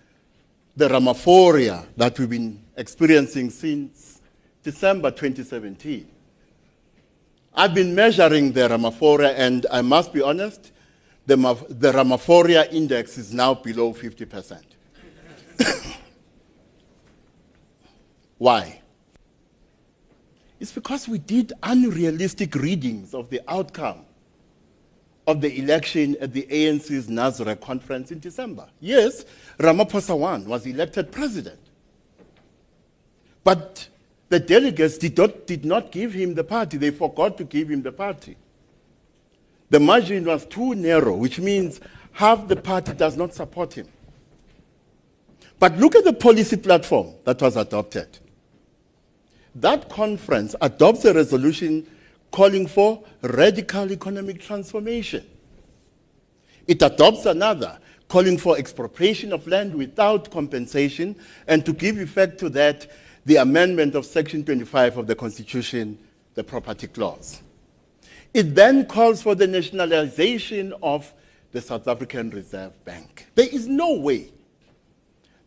the 0.77 0.88
Ramaphoria 0.88 1.87
that 1.97 2.18
we've 2.18 2.31
been 2.31 2.63
experiencing 2.77 3.51
since 3.51 4.21
December 4.63 5.11
2017. 5.11 6.09
I've 7.55 7.75
been 7.75 7.95
measuring 7.95 8.53
the 8.53 8.63
Ramaphoria, 8.63 9.35
and 9.37 9.67
I 9.71 9.83
must 9.83 10.13
be 10.13 10.21
honest, 10.21 10.73
the, 11.27 11.37
the 11.69 11.93
Ramaphoria 11.93 12.71
index 12.73 13.17
is 13.17 13.33
now 13.33 13.55
below 13.55 13.95
50%. 13.95 14.61
Why? 18.39 18.81
It's 20.59 20.73
because 20.73 21.09
we 21.09 21.19
did 21.19 21.53
unrealistic 21.63 22.55
readings 22.55 23.15
of 23.15 23.31
the 23.31 23.41
outcome 23.49 24.07
of 25.27 25.41
the 25.41 25.59
election 25.59 26.17
at 26.21 26.33
the 26.33 26.47
ANC's 26.51 27.07
Nasrec 27.07 27.61
conference 27.61 28.11
in 28.11 28.19
December. 28.19 28.67
Yes, 28.81 29.25
Ramaphosa 29.59 30.19
won, 30.19 30.47
was 30.47 30.67
elected 30.67 31.13
president. 31.13 31.61
But 33.44 33.88
the 34.30 34.40
delegates 34.40 34.98
did 34.98 35.16
not, 35.16 35.46
did 35.46 35.64
not 35.64 35.92
give 35.92 36.12
him 36.12 36.35
the 36.35 36.42
party. 36.42 36.78
They 36.78 36.90
forgot 36.90 37.37
to 37.38 37.44
give 37.44 37.70
him 37.70 37.83
the 37.83 37.92
party. 37.92 38.37
The 39.70 39.78
margin 39.78 40.24
was 40.24 40.46
too 40.46 40.74
narrow, 40.74 41.14
which 41.14 41.38
means 41.38 41.80
half 42.12 42.48
the 42.48 42.57
party 42.57 42.94
does 42.94 43.16
not 43.16 43.35
support 43.35 43.74
him. 43.74 43.87
But 45.59 45.76
look 45.78 45.94
at 45.94 46.04
the 46.04 46.12
policy 46.12 46.57
platform 46.57 47.14
that 47.24 47.40
was 47.40 47.57
adopted. 47.57 48.18
That 49.54 49.88
conference 49.88 50.57
adopts 50.61 51.04
a 51.04 51.14
resolution 51.14 51.87
calling 52.30 52.66
for 52.66 53.04
radical 53.22 53.92
economic 53.92 54.40
transformation. 54.40 55.24
It 56.66 56.83
adopts 56.83 57.26
another 57.26 57.78
calling 58.09 58.38
for 58.38 58.59
expropriation 58.59 59.33
of 59.33 59.46
land 59.46 59.74
without 59.74 60.30
compensation 60.30 61.16
and 61.46 61.64
to 61.64 61.72
give 61.72 61.98
effect 61.98 62.38
to 62.38 62.48
that 62.50 62.90
the 63.25 63.37
amendment 63.37 63.95
of 63.95 64.05
Section 64.05 64.45
25 64.45 64.99
of 64.99 65.07
the 65.07 65.15
Constitution, 65.15 65.99
the 66.35 66.45
property 66.45 66.87
clause. 66.87 67.41
It 68.33 68.55
then 68.55 68.87
calls 68.87 69.23
for 69.23 69.35
the 69.35 69.47
nationalization 69.47 70.75
of 70.83 71.13
the 71.53 71.61
South 71.61 71.87
African 71.87 72.31
Reserve 72.31 72.85
Bank. 72.85 73.29
There 73.35 73.49
is 73.49 73.69
no 73.69 73.95
way 73.95 74.31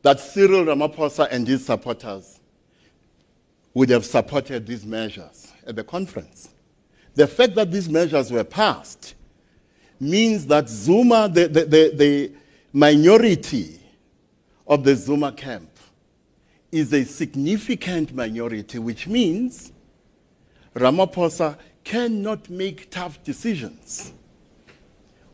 that 0.02 0.20
Cyril 0.20 0.64
Ramaphosa 0.64 1.28
and 1.30 1.48
his 1.48 1.66
supporters 1.66 2.40
would 3.74 3.90
have 3.90 4.06
supported 4.06 4.66
these 4.66 4.86
measures 4.86 5.52
at 5.66 5.76
the 5.76 5.84
conference. 5.84 6.50
The 7.14 7.28
fact 7.28 7.56
that 7.56 7.72
these 7.72 7.90
measures 7.90 8.32
were 8.32 8.44
passed 8.44 9.16
means 10.00 10.46
that 10.48 10.70
Zuma, 10.70 11.28
the, 11.28 11.48
the, 11.48 11.66
the, 11.66 11.92
the 11.94 12.32
minority 12.72 13.80
of 14.66 14.84
the 14.84 14.96
Zuma 14.96 15.32
camp, 15.32 15.70
is 16.72 16.94
a 16.94 17.04
significant 17.04 18.14
minority, 18.14 18.80
which 18.80 19.08
means 19.08 19.72
Ramaphosa 20.76 21.58
cannot 21.84 22.50
make 22.50 22.92
tough 22.92 23.24
decisions 23.24 24.12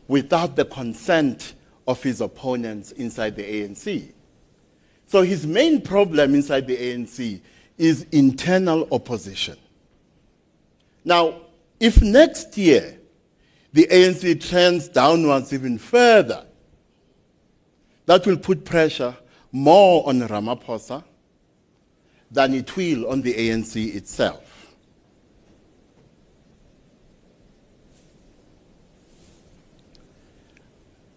without 0.06 0.54
the 0.56 0.64
consent 0.64 1.54
of 1.86 2.02
his 2.02 2.20
opponents 2.20 2.92
inside 2.92 3.36
the 3.36 3.42
ANC. 3.42 4.12
So 5.06 5.22
his 5.22 5.46
main 5.46 5.80
problem 5.82 6.34
inside 6.34 6.66
the 6.66 6.76
ANC 6.76 7.40
is 7.76 8.06
internal 8.12 8.88
opposition. 8.92 9.58
Now, 11.04 11.40
if 11.80 12.00
next 12.00 12.56
year 12.56 12.98
the 13.72 13.86
ANC 13.90 14.48
trends 14.48 14.88
downwards 14.88 15.52
even 15.52 15.78
further, 15.78 16.46
that 18.06 18.26
will 18.26 18.36
put 18.36 18.64
pressure 18.64 19.16
more 19.50 20.08
on 20.08 20.20
Ramaphosa 20.20 21.04
than 22.30 22.54
it 22.54 22.76
will 22.76 23.10
on 23.10 23.22
the 23.22 23.34
ANC 23.34 23.94
itself. 23.94 24.74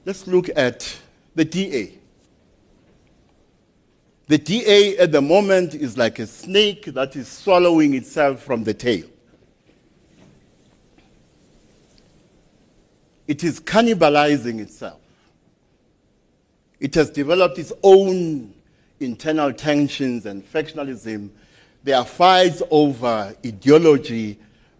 Let's 0.05 0.25
look 0.25 0.49
at 0.55 0.97
the 1.35 1.43
DA. 1.43 1.97
The 4.27 4.37
DA 4.37 4.97
at 4.97 5.11
the 5.11 5.21
moment 5.21 5.73
is 5.73 5.97
like 5.97 6.19
a 6.19 6.27
snake 6.27 6.85
that 6.85 7.15
is 7.15 7.27
swallowing 7.27 7.93
itself 7.93 8.41
from 8.41 8.63
the 8.63 8.73
tail. 8.73 9.05
It 13.27 13.43
is 13.43 13.59
cannibalizing 13.59 14.59
itself. 14.59 15.01
It 16.79 16.95
has 16.95 17.09
developed 17.09 17.57
its 17.57 17.73
own 17.83 18.53
internal 18.99 19.53
tensions 19.53 20.25
and 20.25 20.43
factionalism. 20.43 21.29
There 21.83 21.97
are 21.97 22.05
fights 22.05 22.61
over 22.69 23.35
ideology, 23.45 24.39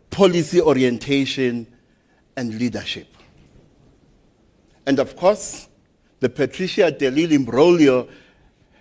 policy 0.09 0.61
orientation, 0.61 1.67
and 2.35 2.57
leadership. 2.57 3.07
And 4.85 4.99
of 4.99 5.15
course, 5.15 5.67
the 6.19 6.29
Patricia 6.29 6.91
de 6.91 7.11
Lille 7.11 7.33
imbroglio 7.33 8.07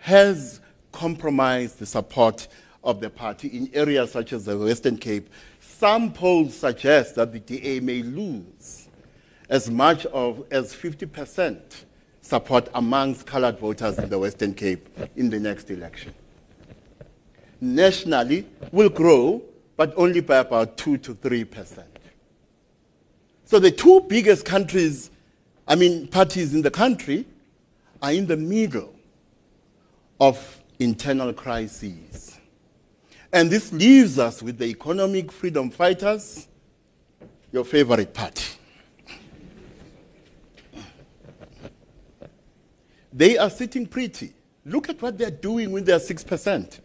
has 0.00 0.60
compromised 0.92 1.78
the 1.78 1.86
support 1.86 2.48
of 2.84 3.00
the 3.00 3.10
party 3.10 3.48
in 3.48 3.68
areas 3.74 4.12
such 4.12 4.32
as 4.32 4.44
the 4.44 4.56
Western 4.56 4.96
Cape. 4.96 5.28
Some 5.60 6.12
polls 6.12 6.54
suggest 6.54 7.16
that 7.16 7.32
the 7.32 7.40
DA 7.40 7.80
may 7.80 8.02
lose 8.02 8.88
as 9.48 9.70
much 9.70 10.06
of, 10.06 10.44
as 10.50 10.72
50 10.72 11.06
percent 11.06 11.85
support 12.26 12.68
amongst 12.74 13.24
colored 13.24 13.56
voters 13.56 13.98
in 13.98 14.08
the 14.08 14.18
Western 14.18 14.52
Cape 14.52 14.88
in 15.14 15.30
the 15.30 15.38
next 15.38 15.70
election. 15.70 16.12
Nationally, 17.60 18.44
will 18.72 18.88
grow, 18.88 19.40
but 19.76 19.94
only 19.96 20.20
by 20.20 20.38
about 20.38 20.76
2 20.76 20.98
to 20.98 21.14
3 21.14 21.44
percent. 21.44 21.86
So 23.44 23.60
the 23.60 23.70
two 23.70 24.00
biggest 24.08 24.44
countries, 24.44 25.10
I 25.68 25.76
mean, 25.76 26.08
parties 26.08 26.52
in 26.52 26.62
the 26.62 26.70
country, 26.70 27.26
are 28.02 28.12
in 28.12 28.26
the 28.26 28.36
middle 28.36 28.92
of 30.18 30.60
internal 30.80 31.32
crises. 31.32 32.38
And 33.32 33.50
this 33.50 33.72
leaves 33.72 34.18
us 34.18 34.42
with 34.42 34.58
the 34.58 34.66
economic 34.66 35.30
freedom 35.30 35.70
fighters, 35.70 36.48
your 37.52 37.64
favorite 37.64 38.12
party. 38.12 38.55
They 43.16 43.38
are 43.38 43.48
sitting 43.48 43.86
pretty. 43.86 44.34
Look 44.66 44.90
at 44.90 45.00
what 45.00 45.16
they're 45.16 45.30
doing 45.30 45.72
with 45.72 45.86
their 45.86 45.98
6%. 45.98 46.80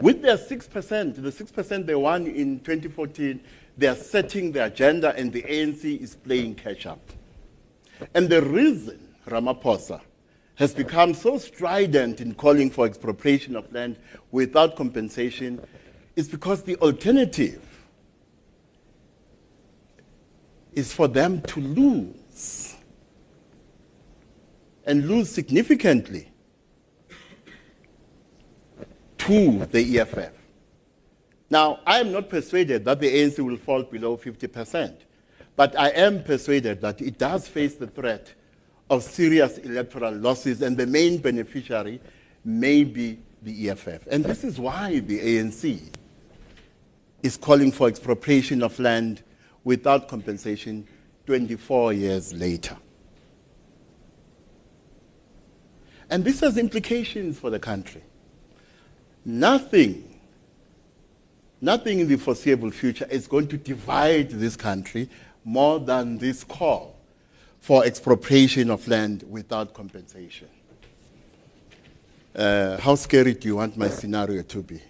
With 0.00 0.20
their 0.20 0.36
6%, 0.36 1.14
the 1.14 1.30
6% 1.30 1.86
they 1.86 1.94
won 1.94 2.26
in 2.26 2.58
2014, 2.58 3.40
they 3.78 3.86
are 3.86 3.94
setting 3.94 4.50
the 4.50 4.64
agenda 4.64 5.14
and 5.16 5.32
the 5.32 5.42
ANC 5.42 6.00
is 6.00 6.16
playing 6.16 6.56
catch 6.56 6.86
up. 6.86 6.98
And 8.14 8.28
the 8.28 8.42
reason 8.42 8.98
Ramaphosa 9.28 10.00
has 10.56 10.74
become 10.74 11.14
so 11.14 11.38
strident 11.38 12.20
in 12.20 12.34
calling 12.34 12.68
for 12.68 12.84
expropriation 12.84 13.54
of 13.54 13.72
land 13.72 13.96
without 14.32 14.74
compensation 14.74 15.64
is 16.16 16.28
because 16.28 16.64
the 16.64 16.74
alternative 16.78 17.62
is 20.72 20.92
for 20.92 21.06
them 21.06 21.42
to 21.42 21.60
lose 21.60 22.75
and 24.86 25.08
lose 25.08 25.30
significantly. 25.30 26.30
to 29.26 29.66
the 29.66 29.98
EFF. 29.98 30.32
Now, 31.50 31.80
I 31.84 31.98
am 31.98 32.12
not 32.12 32.28
persuaded 32.28 32.84
that 32.84 33.00
the 33.00 33.08
ANC 33.08 33.38
will 33.40 33.56
fall 33.56 33.82
below 33.82 34.16
50%, 34.16 34.94
but 35.56 35.76
I 35.78 35.88
am 35.90 36.22
persuaded 36.22 36.80
that 36.82 37.00
it 37.00 37.18
does 37.18 37.48
face 37.48 37.74
the 37.74 37.88
threat 37.88 38.32
of 38.88 39.02
serious 39.02 39.58
electoral 39.58 40.14
losses, 40.14 40.62
and 40.62 40.76
the 40.76 40.86
main 40.86 41.18
beneficiary 41.18 42.00
may 42.44 42.84
be 42.84 43.18
the 43.42 43.70
EFF. 43.70 44.06
And 44.08 44.24
this 44.24 44.44
is 44.44 44.60
why 44.60 45.00
the 45.00 45.18
ANC 45.18 45.92
is 47.24 47.36
calling 47.36 47.72
for 47.72 47.88
expropriation 47.88 48.62
of 48.62 48.78
land 48.78 49.22
without 49.64 50.06
compensation 50.06 50.86
24 51.26 51.94
years 51.94 52.32
later. 52.32 52.76
And 56.10 56.24
this 56.24 56.40
has 56.40 56.56
implications 56.56 57.38
for 57.38 57.50
the 57.50 57.58
country. 57.58 58.02
Nothing, 59.24 60.20
nothing 61.60 62.00
in 62.00 62.08
the 62.08 62.16
foreseeable 62.16 62.70
future 62.70 63.06
is 63.10 63.26
going 63.26 63.48
to 63.48 63.56
divide 63.56 64.30
this 64.30 64.56
country 64.56 65.08
more 65.44 65.80
than 65.80 66.18
this 66.18 66.44
call 66.44 66.96
for 67.60 67.84
expropriation 67.84 68.70
of 68.70 68.86
land 68.86 69.24
without 69.28 69.74
compensation. 69.74 70.48
Uh, 72.34 72.78
how 72.78 72.94
scary 72.94 73.34
do 73.34 73.48
you 73.48 73.56
want 73.56 73.76
my 73.76 73.88
scenario 73.88 74.42
to 74.42 74.62
be? 74.62 74.80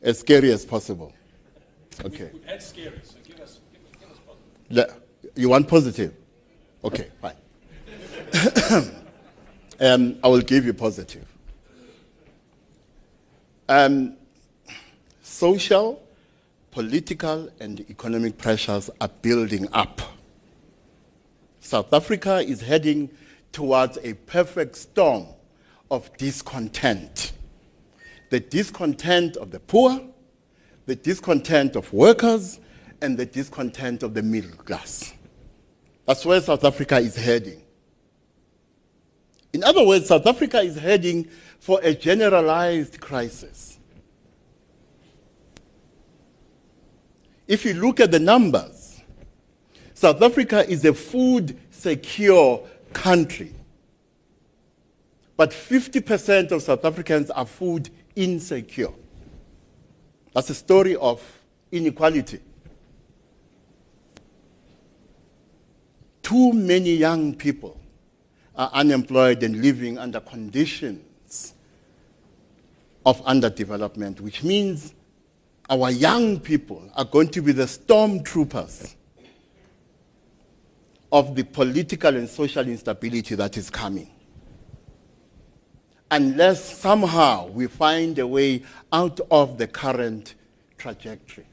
As 0.00 0.20
scary 0.20 0.52
as 0.52 0.64
possible. 0.64 1.12
Okay. 2.04 2.30
We've 2.32 2.62
scary, 2.62 3.00
so 3.02 3.16
give 3.24 3.40
us, 3.40 3.60
give 3.72 4.10
us, 4.10 4.20
give 4.70 4.80
us 4.80 4.86
Le- 4.88 4.94
You 5.34 5.48
want 5.48 5.68
positive? 5.68 6.14
Okay, 6.84 7.08
fine. 7.20 7.34
um, 9.80 10.18
I 10.22 10.28
will 10.28 10.40
give 10.42 10.64
you 10.64 10.74
positive. 10.74 11.26
Um, 13.68 14.16
social, 15.22 16.02
political, 16.70 17.50
and 17.60 17.80
economic 17.90 18.38
pressures 18.38 18.90
are 19.00 19.08
building 19.08 19.68
up. 19.72 20.00
South 21.60 21.92
Africa 21.92 22.38
is 22.38 22.60
heading 22.60 23.10
towards 23.52 23.98
a 24.02 24.14
perfect 24.14 24.76
storm 24.76 25.26
of 25.90 26.14
discontent. 26.16 27.32
The 28.30 28.40
discontent 28.40 29.36
of 29.36 29.50
the 29.50 29.60
poor, 29.60 30.00
the 30.86 30.96
discontent 30.96 31.74
of 31.74 31.92
workers, 31.92 32.60
and 33.02 33.18
the 33.18 33.26
discontent 33.26 34.02
of 34.02 34.14
the 34.14 34.22
middle 34.22 34.56
class. 34.56 35.12
That's 36.06 36.24
where 36.24 36.40
South 36.40 36.64
Africa 36.64 36.98
is 36.98 37.16
heading. 37.16 37.62
In 39.52 39.64
other 39.64 39.84
words, 39.86 40.06
South 40.06 40.26
Africa 40.26 40.60
is 40.60 40.76
heading 40.76 41.28
for 41.58 41.80
a 41.82 41.94
generalized 41.94 43.00
crisis. 43.00 43.78
If 47.48 47.64
you 47.64 47.74
look 47.74 48.00
at 48.00 48.10
the 48.10 48.18
numbers, 48.18 49.00
South 49.94 50.20
Africa 50.20 50.68
is 50.68 50.84
a 50.84 50.92
food 50.92 51.58
secure 51.70 52.66
country. 52.92 53.52
But 55.36 55.50
50% 55.50 56.50
of 56.50 56.62
South 56.62 56.84
Africans 56.84 57.30
are 57.30 57.46
food 57.46 57.90
insecure. 58.14 58.92
That's 60.34 60.50
a 60.50 60.54
story 60.54 60.96
of 60.96 61.22
inequality. 61.70 62.40
Too 66.22 66.52
many 66.52 66.94
young 66.94 67.34
people 67.34 67.80
are 68.56 68.70
unemployed 68.72 69.42
and 69.42 69.60
living 69.62 69.98
under 69.98 70.20
conditions 70.20 71.54
of 73.04 73.22
underdevelopment, 73.24 74.20
which 74.20 74.42
means 74.42 74.94
our 75.68 75.90
young 75.90 76.40
people 76.40 76.90
are 76.94 77.04
going 77.04 77.28
to 77.28 77.42
be 77.42 77.52
the 77.52 77.64
stormtroopers 77.64 78.94
of 81.12 81.34
the 81.34 81.44
political 81.44 82.14
and 82.16 82.28
social 82.28 82.66
instability 82.66 83.34
that 83.34 83.56
is 83.56 83.70
coming. 83.70 84.10
Unless 86.10 86.78
somehow 86.78 87.48
we 87.48 87.66
find 87.66 88.18
a 88.18 88.26
way 88.26 88.62
out 88.92 89.20
of 89.30 89.58
the 89.58 89.66
current 89.66 90.34
trajectory. 90.78 91.46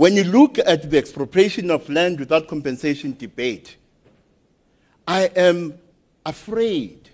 When 0.00 0.16
you 0.16 0.24
look 0.24 0.58
at 0.58 0.90
the 0.90 0.96
expropriation 0.96 1.70
of 1.70 1.86
land 1.90 2.20
without 2.20 2.48
compensation 2.48 3.14
debate, 3.18 3.76
I 5.06 5.24
am 5.36 5.74
afraid 6.24 7.10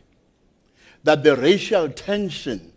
that 1.03 1.25
the 1.25 1.37
racial 1.37 1.88
tension 1.88 2.72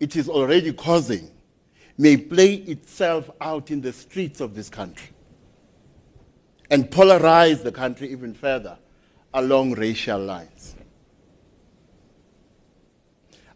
it 0.00 0.16
is 0.16 0.28
already 0.28 0.72
causing 0.72 1.30
may 1.96 2.16
play 2.16 2.54
itself 2.54 3.30
out 3.40 3.70
in 3.70 3.82
the 3.82 3.92
streets 3.92 4.40
of 4.40 4.56
this 4.56 4.68
country 4.68 5.10
and 6.68 6.90
polarize 6.90 7.62
the 7.62 7.70
country 7.70 8.10
even 8.10 8.34
further 8.34 8.76
along 9.32 9.74
racial 9.74 10.18
lines. 10.18 10.74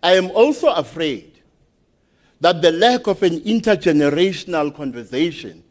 I 0.04 0.12
am 0.12 0.30
also 0.30 0.68
afraid 0.68 1.37
that 2.40 2.62
the 2.62 2.70
lack 2.70 3.06
of 3.06 3.22
an 3.22 3.40
intergenerational 3.40 4.74
conversation 4.74 5.64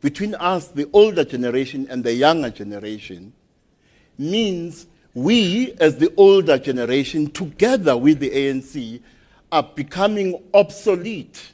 between 0.00 0.34
us, 0.34 0.68
the 0.68 0.88
older 0.92 1.24
generation, 1.24 1.86
and 1.90 2.04
the 2.04 2.12
younger 2.12 2.50
generation, 2.50 3.32
means 4.18 4.86
we, 5.14 5.72
as 5.80 5.96
the 5.96 6.12
older 6.16 6.58
generation, 6.58 7.30
together 7.30 7.96
with 7.96 8.20
the 8.20 8.30
ANC, 8.30 9.00
are 9.50 9.62
becoming 9.62 10.42
obsolete 10.52 11.52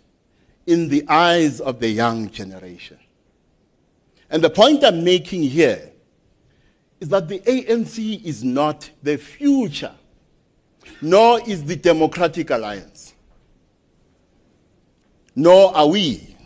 in 0.67 0.89
the 0.89 1.05
eyes 1.09 1.61
of 1.61 1.81
the 1.81 1.89
young 1.89 2.31
generation. 2.31 2.99
And 4.31 4.43
the 4.43 4.51
point 4.51 4.85
I'm 4.85 5.03
making 5.05 5.43
here 5.43 5.91
is 7.01 7.09
that 7.09 7.29
the 7.29 7.41
ANC 7.41 8.25
is 8.25 8.45
not 8.45 8.91
the 9.03 9.17
future, 9.17 9.95
nor 11.01 11.41
is 11.49 11.65
the 11.65 11.77
Democratic 11.77 12.51
Alliance 12.51 13.10
nor 15.35 15.75
are 15.77 15.87
we 15.89 16.37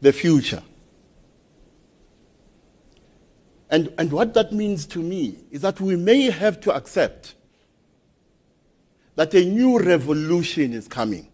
the 0.00 0.12
future. 0.12 0.62
And, 3.70 3.92
and 3.98 4.10
what 4.10 4.34
that 4.34 4.52
means 4.52 4.84
to 4.86 4.98
me 4.98 5.38
is 5.50 5.60
that 5.60 5.80
we 5.80 5.94
may 5.94 6.30
have 6.30 6.60
to 6.62 6.74
accept 6.74 7.34
that 9.14 9.32
a 9.34 9.44
new 9.44 9.78
revolution 9.78 10.72
is 10.72 10.88
coming. 10.88 11.28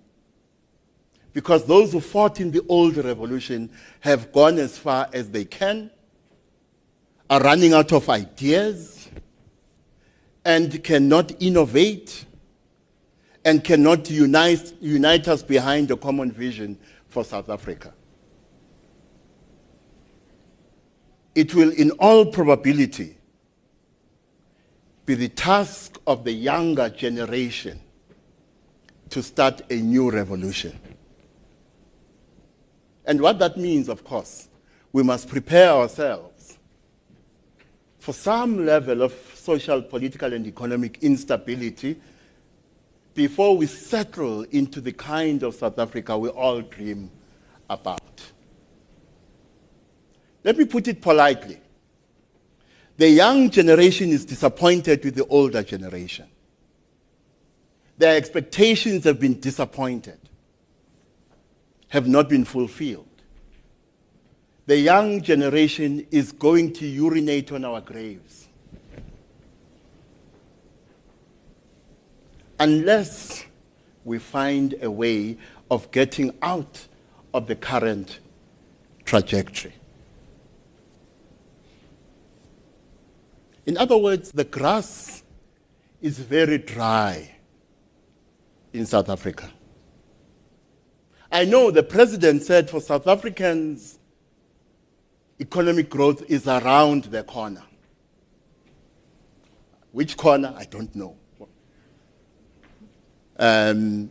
Because 1.33 1.65
those 1.67 1.93
who 1.93 2.01
fought 2.01 2.41
in 2.41 2.51
the 2.51 2.65
old 2.69 2.97
revolution 2.97 3.71
have 4.01 4.33
gone 4.33 4.59
as 4.59 4.77
far 4.77 5.09
as 5.13 5.31
they 5.31 5.45
can, 5.45 5.91
are 7.29 7.41
running 7.41 7.73
out 7.73 7.93
of 7.93 8.09
ideas, 8.09 9.09
and 10.45 10.83
cannot 10.85 11.41
innovate 11.43 12.25
and 13.47 13.63
cannot 13.63 14.11
unite, 14.11 14.73
unite 14.81 15.29
us 15.29 15.41
behind 15.41 15.89
a 15.93 15.97
common 15.97 16.33
vision 16.33 16.77
for 17.07 17.25
South 17.25 17.49
Africa. 17.49 17.95
It 21.33 21.55
will, 21.55 21.71
in 21.71 21.93
all 21.93 22.27
probability, 22.27 23.17
be 25.07 25.15
the 25.15 25.29
task 25.29 26.01
of 26.09 26.25
the 26.25 26.33
younger 26.33 26.89
generation 26.89 27.79
to 29.11 29.23
start 29.23 29.63
a 29.71 29.77
new 29.77 30.11
revolution. 30.11 30.77
And 33.05 33.21
what 33.21 33.39
that 33.39 33.57
means, 33.57 33.89
of 33.89 34.03
course, 34.03 34.49
we 34.93 35.05
must 35.05 35.29
prepare 35.29 35.71
ourselves 35.71 36.59
for 38.01 38.13
some 38.13 38.67
level 38.67 39.03
of 39.03 39.15
social, 39.35 39.83
political, 39.83 40.33
and 40.33 40.45
economic 40.49 40.99
instability 41.05 42.01
before 43.17 43.57
we 43.57 43.67
settle 43.67 44.43
into 44.43 44.81
the 44.81 44.93
kind 44.93 45.43
of 45.43 45.55
South 45.55 45.79
Africa 45.79 46.17
we 46.17 46.29
all 46.29 46.61
dream 46.61 47.11
about. 47.69 48.01
Let 50.45 50.57
me 50.57 50.67
put 50.67 50.87
it 50.87 51.01
politely. 51.01 51.59
The 52.99 53.09
young 53.09 53.51
generation 53.51 54.11
is 54.11 54.25
disappointed 54.25 55.05
with 55.05 55.17
the 55.17 55.27
older 55.27 55.63
generation. 55.63 56.27
Their 57.99 58.17
expectations 58.17 59.05
have 59.05 59.19
been 59.19 59.41
disappointed, 59.41 60.21
have 61.89 62.07
not 62.07 62.29
been 62.29 62.45
fulfilled. 62.45 63.09
The 64.67 64.79
young 64.79 65.23
generation 65.23 66.07
is 66.11 66.33
going 66.33 66.75
to 66.75 66.87
urinate 66.87 67.53
on 67.53 67.65
our 67.65 67.81
graves. 67.81 68.46
Unless 72.59 73.45
we 74.05 74.19
find 74.19 74.75
a 74.83 74.91
way 74.91 75.37
of 75.71 75.91
getting 75.91 76.33
out 76.43 76.87
of 77.35 77.47
the 77.47 77.57
current 77.57 78.21
trajectory. 79.05 79.75
In 83.67 83.77
other 83.77 83.97
words, 83.97 84.31
the 84.33 84.45
grass 84.45 85.25
is 86.01 86.19
very 86.19 86.59
dry 86.59 87.35
in 88.73 88.87
South 88.87 89.09
Africa. 89.09 89.51
I 91.33 91.45
know 91.45 91.71
the 91.73 91.83
president 91.83 92.43
said 92.43 92.71
for 92.71 92.81
South 92.81 93.09
Africans, 93.09 93.99
economic 95.41 95.91
growth 95.91 96.23
is 96.31 96.47
around 96.47 97.05
the 97.05 97.25
corner. 97.25 97.63
Which 99.91 100.17
corner? 100.17 100.55
I 100.57 100.65
don't 100.65 100.95
know. 100.95 101.17
Um, 103.39 104.11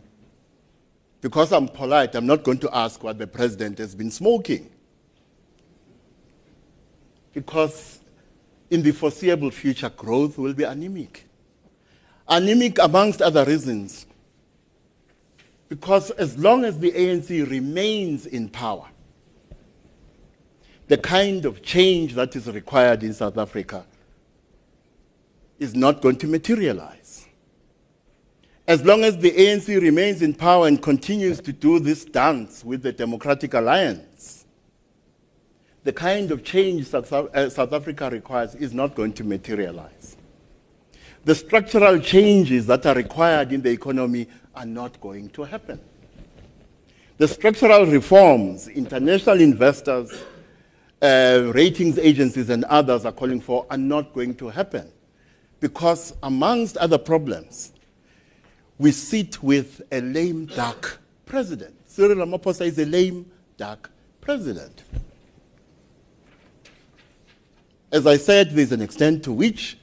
because 1.20 1.52
I'm 1.52 1.68
polite, 1.68 2.14
I'm 2.14 2.26
not 2.26 2.44
going 2.44 2.58
to 2.58 2.76
ask 2.76 3.02
what 3.02 3.18
the 3.18 3.26
president 3.26 3.78
has 3.78 3.94
been 3.94 4.10
smoking. 4.10 4.70
Because 7.32 8.00
in 8.70 8.82
the 8.82 8.92
foreseeable 8.92 9.50
future, 9.50 9.90
growth 9.90 10.38
will 10.38 10.54
be 10.54 10.64
anemic. 10.64 11.26
Anemic, 12.28 12.78
amongst 12.78 13.22
other 13.22 13.44
reasons, 13.44 14.06
because 15.68 16.10
as 16.12 16.38
long 16.38 16.64
as 16.64 16.78
the 16.78 16.92
ANC 16.92 17.50
remains 17.50 18.26
in 18.26 18.48
power, 18.48 18.88
the 20.88 20.96
kind 20.96 21.44
of 21.44 21.62
change 21.62 22.14
that 22.14 22.36
is 22.36 22.46
required 22.46 23.02
in 23.02 23.12
South 23.12 23.36
Africa 23.36 23.84
is 25.58 25.74
not 25.74 26.00
going 26.00 26.16
to 26.16 26.26
materialize. 26.26 27.05
As 28.68 28.84
long 28.84 29.04
as 29.04 29.16
the 29.16 29.30
ANC 29.30 29.80
remains 29.80 30.22
in 30.22 30.34
power 30.34 30.66
and 30.66 30.82
continues 30.82 31.40
to 31.40 31.52
do 31.52 31.78
this 31.78 32.04
dance 32.04 32.64
with 32.64 32.82
the 32.82 32.92
Democratic 32.92 33.54
Alliance, 33.54 34.44
the 35.84 35.92
kind 35.92 36.32
of 36.32 36.42
change 36.42 36.88
South, 36.88 37.12
uh, 37.12 37.48
South 37.48 37.72
Africa 37.72 38.10
requires 38.10 38.56
is 38.56 38.74
not 38.74 38.96
going 38.96 39.12
to 39.12 39.22
materialize. 39.22 40.16
The 41.24 41.34
structural 41.36 42.00
changes 42.00 42.66
that 42.66 42.84
are 42.86 42.94
required 42.94 43.52
in 43.52 43.62
the 43.62 43.70
economy 43.70 44.26
are 44.52 44.66
not 44.66 45.00
going 45.00 45.28
to 45.30 45.44
happen. 45.44 45.78
The 47.18 47.28
structural 47.28 47.86
reforms 47.86 48.66
international 48.66 49.40
investors, 49.40 50.24
uh, 51.00 51.52
ratings 51.54 51.98
agencies, 51.98 52.50
and 52.50 52.64
others 52.64 53.04
are 53.04 53.12
calling 53.12 53.40
for 53.40 53.64
are 53.70 53.78
not 53.78 54.12
going 54.12 54.34
to 54.36 54.48
happen 54.48 54.90
because, 55.60 56.14
amongst 56.24 56.76
other 56.78 56.98
problems, 56.98 57.72
we 58.78 58.92
sit 58.92 59.42
with 59.42 59.82
a 59.90 60.00
lame 60.00 60.46
duck 60.46 60.98
president. 61.24 61.74
Cyril 61.86 62.16
Ramaphosa 62.26 62.66
is 62.66 62.78
a 62.78 62.84
lame 62.84 63.30
duck 63.56 63.90
president. 64.20 64.82
As 67.90 68.06
I 68.06 68.16
said, 68.16 68.50
there's 68.50 68.72
an 68.72 68.82
extent 68.82 69.24
to 69.24 69.32
which 69.32 69.78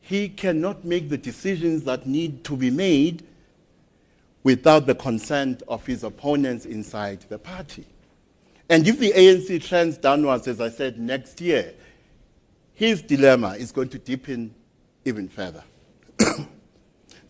he 0.00 0.28
cannot 0.28 0.84
make 0.84 1.10
the 1.10 1.18
decisions 1.18 1.84
that 1.84 2.06
need 2.06 2.42
to 2.44 2.56
be 2.56 2.70
made 2.70 3.24
without 4.42 4.86
the 4.86 4.94
consent 4.94 5.62
of 5.68 5.84
his 5.84 6.02
opponents 6.02 6.64
inside 6.64 7.20
the 7.28 7.38
party. 7.38 7.86
And 8.70 8.88
if 8.88 8.98
the 8.98 9.12
ANC 9.12 9.62
trends 9.64 9.98
downwards, 9.98 10.48
as 10.48 10.60
I 10.60 10.70
said, 10.70 10.98
next 10.98 11.40
year, 11.40 11.74
his 12.74 13.02
dilemma 13.02 13.56
is 13.58 13.72
going 13.72 13.88
to 13.90 13.98
deepen 13.98 14.54
even 15.04 15.28
further. 15.28 15.62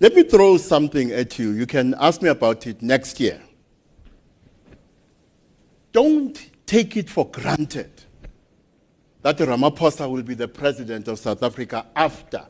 Let 0.01 0.15
me 0.15 0.23
throw 0.23 0.57
something 0.59 1.11
at 1.11 1.39
you. 1.39 1.51
You 1.51 1.67
can 1.67 1.95
ask 1.99 2.23
me 2.23 2.29
about 2.29 2.67
it 2.67 2.83
next 2.83 3.19
year. 3.19 3.41
Don't 5.93 6.39
take 6.67 6.97
it 6.97 7.11
for 7.11 7.29
granted 7.29 7.91
that 9.23 9.39
Ramaphosa 9.39 10.09
will 10.09 10.23
be 10.23 10.35
the 10.35 10.47
president 10.47 11.09
of 11.09 11.19
South 11.19 11.43
Africa 11.43 11.87
after 11.97 12.47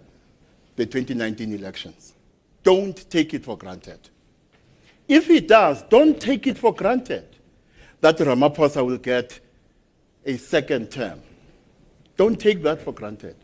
the 0.77 0.85
2019 0.85 1.55
elections. 1.55 2.13
Don't 2.63 3.09
take 3.11 3.33
it 3.33 3.45
for 3.45 3.57
granted. 3.57 4.11
If 5.09 5.27
he 5.27 5.41
does, 5.41 5.83
don't 5.85 6.21
take 6.21 6.47
it 6.47 6.59
for 6.59 6.75
granted 6.75 7.25
that 8.03 8.19
Ramaphosa 8.19 8.85
will 8.85 8.99
get 8.99 9.41
a 10.27 10.37
second 10.37 10.91
term. 10.91 11.23
Don't 12.17 12.39
take 12.39 12.63
that 12.65 12.83
for 12.83 12.93
granted. 12.93 13.37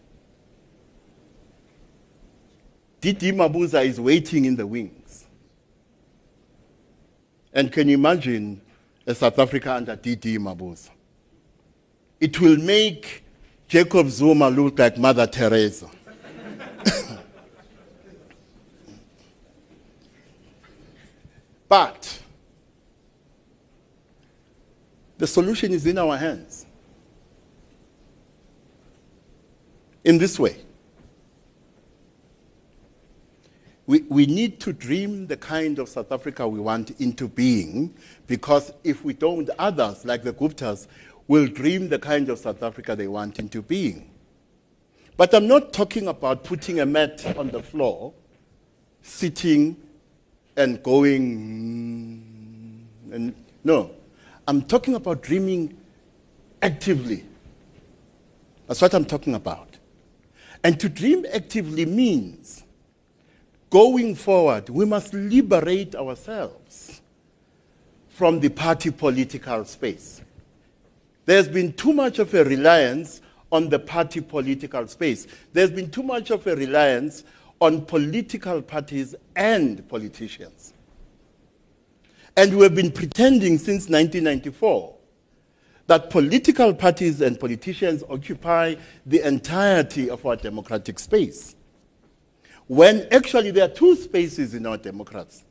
DD 3.05 3.35
Mabuza 3.35 3.85
is 3.85 4.01
waiting 4.01 4.47
in 4.47 4.57
the 4.57 4.67
wings. 4.67 5.27
And 7.53 7.71
can 7.71 7.87
you 7.87 7.99
imagine 7.99 8.63
a 9.07 9.15
South 9.15 9.39
Africa 9.39 9.75
under 9.75 9.95
DD 9.95 10.39
Mabuza? 10.39 10.89
It 12.19 12.41
will 12.41 12.57
make 12.57 13.23
Jacob 13.69 14.09
Zuma 14.09 14.49
look 14.49 14.79
like 14.79 14.97
Mother 14.97 15.27
Teresa. 15.27 15.91
But 21.69 22.23
the 25.19 25.27
solution 25.27 25.75
is 25.75 25.85
in 25.87 25.99
our 25.99 26.17
hands. 26.17 26.65
In 30.05 30.17
this 30.17 30.39
way, 30.39 30.65
we, 33.87 34.01
we 34.09 34.27
need 34.27 34.61
to 34.61 34.73
dream 34.73 35.27
the 35.27 35.37
kind 35.37 35.79
of 35.79 35.89
South 35.89 36.11
Africa 36.11 36.49
we 36.49 36.59
want 36.59 36.99
into 37.01 37.29
being 37.29 37.95
because 38.27 38.73
if 38.83 39.05
we 39.05 39.13
don't, 39.13 39.51
others, 39.59 40.05
like 40.05 40.23
the 40.23 40.33
Guptas, 40.33 40.87
will 41.29 41.47
dream 41.47 41.89
the 41.89 41.99
kind 41.99 42.29
of 42.29 42.39
South 42.39 42.63
Africa 42.63 42.97
they 42.97 43.09
want 43.09 43.39
into 43.39 43.61
being. 43.63 44.11
But 45.17 45.35
I'm 45.35 45.47
not 45.47 45.73
talking 45.73 46.09
about 46.09 46.45
putting 46.45 46.81
a 46.81 46.87
mat 46.87 47.37
on 47.37 47.51
the 47.51 47.63
floor, 47.63 48.13
sitting 49.03 49.77
and 50.57 50.83
going. 50.83 52.23
And 53.13 53.35
no, 53.63 53.91
I'm 54.49 54.63
talking 54.63 54.95
about 54.95 55.23
dreaming 55.23 55.79
actively. 56.63 57.25
That's 58.67 58.81
what 58.81 58.95
I'm 58.95 59.05
talking 59.05 59.35
about. 59.35 59.77
And 60.65 60.81
to 60.81 60.89
dream 60.89 61.27
actively 61.33 61.85
means 61.85 62.64
going 63.75 64.15
forward, 64.15 64.69
we 64.69 64.85
must 64.85 65.13
liberate 65.13 65.97
ourselves 65.97 67.03
from 68.09 68.39
the 68.39 68.49
party 68.49 68.89
political 68.89 69.65
space. 69.65 70.23
There's 71.27 71.49
been 71.49 71.73
too 71.73 71.93
much 71.93 72.21
of 72.21 72.33
a 72.35 72.45
reliance 72.45 73.21
on 73.51 73.69
the 73.69 73.81
party 73.81 74.21
political 74.21 74.87
space. 74.87 75.27
There's 75.53 75.73
been 75.73 75.91
too 75.91 76.05
much 76.05 76.31
of 76.31 76.47
a 76.47 76.55
reliance 76.55 77.25
on 77.61 77.85
political 77.85 78.63
parties 78.63 79.17
and 79.35 79.89
politicians. 79.89 80.73
And 82.37 82.57
we 82.57 82.63
have 82.63 82.77
been 82.77 82.93
pretending 82.93 83.59
since 83.59 83.89
1994 83.89 84.95
that 85.89 86.11
political 86.11 86.73
parties 86.75 87.21
and 87.21 87.41
politicians 87.41 88.05
occupy 88.09 88.77
the 89.05 89.27
entirety 89.27 90.09
of 90.11 90.25
our 90.25 90.37
democratic 90.37 91.01
space. 91.01 91.57
When 92.67 93.07
actually 93.11 93.51
there 93.51 93.65
are 93.65 93.73
two 93.73 93.95
spaces 93.97 94.55
in 94.55 94.67
our 94.67 94.79
democracy. 94.79 95.45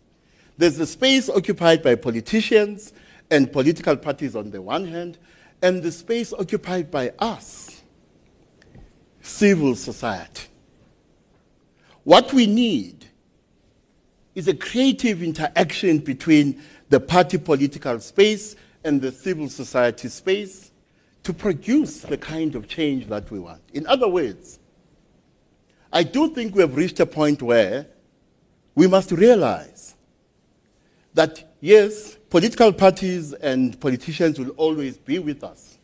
There's 0.57 0.77
the 0.77 0.85
space 0.85 1.29
occupied 1.29 1.83
by 1.83 1.95
politicians 1.95 2.93
and 3.29 3.51
political 3.51 3.97
parties 3.97 4.35
on 4.35 4.51
the 4.51 4.61
one 4.61 4.87
hand, 4.87 5.17
and 5.61 5.81
the 5.81 5.91
space 5.91 6.33
occupied 6.33 6.91
by 6.91 7.13
us, 7.19 7.81
civil 9.21 9.75
society. 9.75 10.47
What 12.03 12.33
we 12.33 12.47
need 12.47 13.05
is 14.35 14.47
a 14.47 14.53
creative 14.53 15.23
interaction 15.23 15.99
between 15.99 16.61
the 16.89 16.99
party 16.99 17.37
political 17.37 17.99
space 17.99 18.55
and 18.83 19.01
the 19.01 19.11
civil 19.11 19.49
society 19.49 20.09
space 20.09 20.71
to 21.23 21.33
produce 21.33 22.01
the 22.01 22.17
kind 22.17 22.55
of 22.55 22.67
change 22.67 23.07
that 23.07 23.31
we 23.31 23.39
want. 23.39 23.61
In 23.73 23.87
other 23.87 24.09
words, 24.09 24.59
I 25.95 26.01
do 26.01 26.33
think 26.33 26.55
we 26.55 26.61
have 26.61 26.75
reached 26.75 26.99
a 26.99 27.05
point 27.05 27.43
where 27.43 27.85
we 28.73 28.87
must 28.87 29.11
realize 29.11 29.93
that, 31.13 31.55
yes, 31.61 32.17
political 32.31 32.73
parties 32.73 33.33
and 33.33 33.79
politicians 33.79 34.39
will 34.39 34.49
always 34.51 34.97
be 34.97 35.19
with 35.19 35.43
us. 35.43 35.77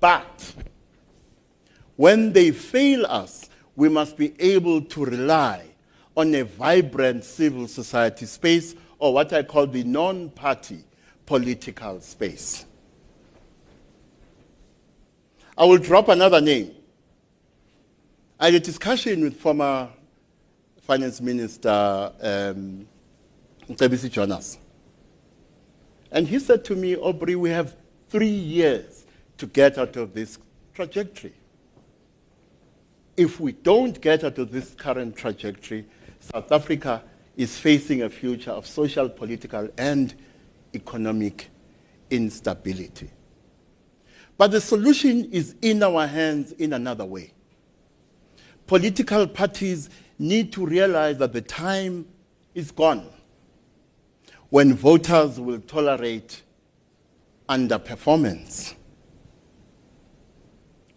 But 0.00 0.54
when 1.96 2.32
they 2.32 2.50
fail 2.50 3.04
us, 3.04 3.50
we 3.76 3.90
must 3.90 4.16
be 4.16 4.32
able 4.40 4.80
to 4.80 5.04
rely 5.04 5.66
on 6.16 6.34
a 6.34 6.44
vibrant 6.44 7.22
civil 7.22 7.68
society 7.68 8.24
space, 8.24 8.74
or 8.98 9.12
what 9.12 9.34
I 9.34 9.42
call 9.42 9.66
the 9.66 9.84
non 9.84 10.30
party 10.30 10.82
political 11.26 12.00
space. 12.00 12.64
I 15.58 15.66
will 15.66 15.78
drop 15.78 16.08
another 16.08 16.40
name. 16.40 16.74
I 18.40 18.46
had 18.46 18.54
a 18.54 18.60
discussion 18.60 19.22
with 19.22 19.36
former 19.36 19.88
Finance 20.82 21.20
Minister 21.20 22.12
um, 22.20 22.88
Jonas. 23.76 24.58
And 26.10 26.26
he 26.26 26.40
said 26.40 26.64
to 26.64 26.74
me, 26.74 26.96
Aubrey, 26.96 27.36
we 27.36 27.50
have 27.50 27.76
three 28.08 28.26
years 28.26 29.06
to 29.38 29.46
get 29.46 29.78
out 29.78 29.94
of 29.96 30.14
this 30.14 30.38
trajectory 30.74 31.34
if 33.20 33.38
we 33.38 33.52
don't 33.52 34.00
get 34.00 34.24
out 34.24 34.38
of 34.38 34.50
this 34.50 34.74
current 34.74 35.14
trajectory, 35.14 35.84
South 36.20 36.50
Africa 36.50 37.02
is 37.36 37.58
facing 37.58 38.00
a 38.02 38.08
future 38.08 38.50
of 38.50 38.66
social, 38.66 39.10
political, 39.10 39.68
and 39.76 40.14
economic 40.74 41.50
instability. 42.08 43.10
But 44.38 44.52
the 44.52 44.60
solution 44.60 45.30
is 45.32 45.54
in 45.60 45.82
our 45.82 46.06
hands 46.06 46.52
in 46.52 46.72
another 46.72 47.04
way. 47.04 47.32
Political 48.70 49.26
parties 49.26 49.90
need 50.16 50.52
to 50.52 50.64
realize 50.64 51.18
that 51.18 51.32
the 51.32 51.40
time 51.40 52.06
is 52.54 52.70
gone 52.70 53.04
when 54.48 54.74
voters 54.74 55.40
will 55.40 55.58
tolerate 55.58 56.42
underperformance. 57.48 58.74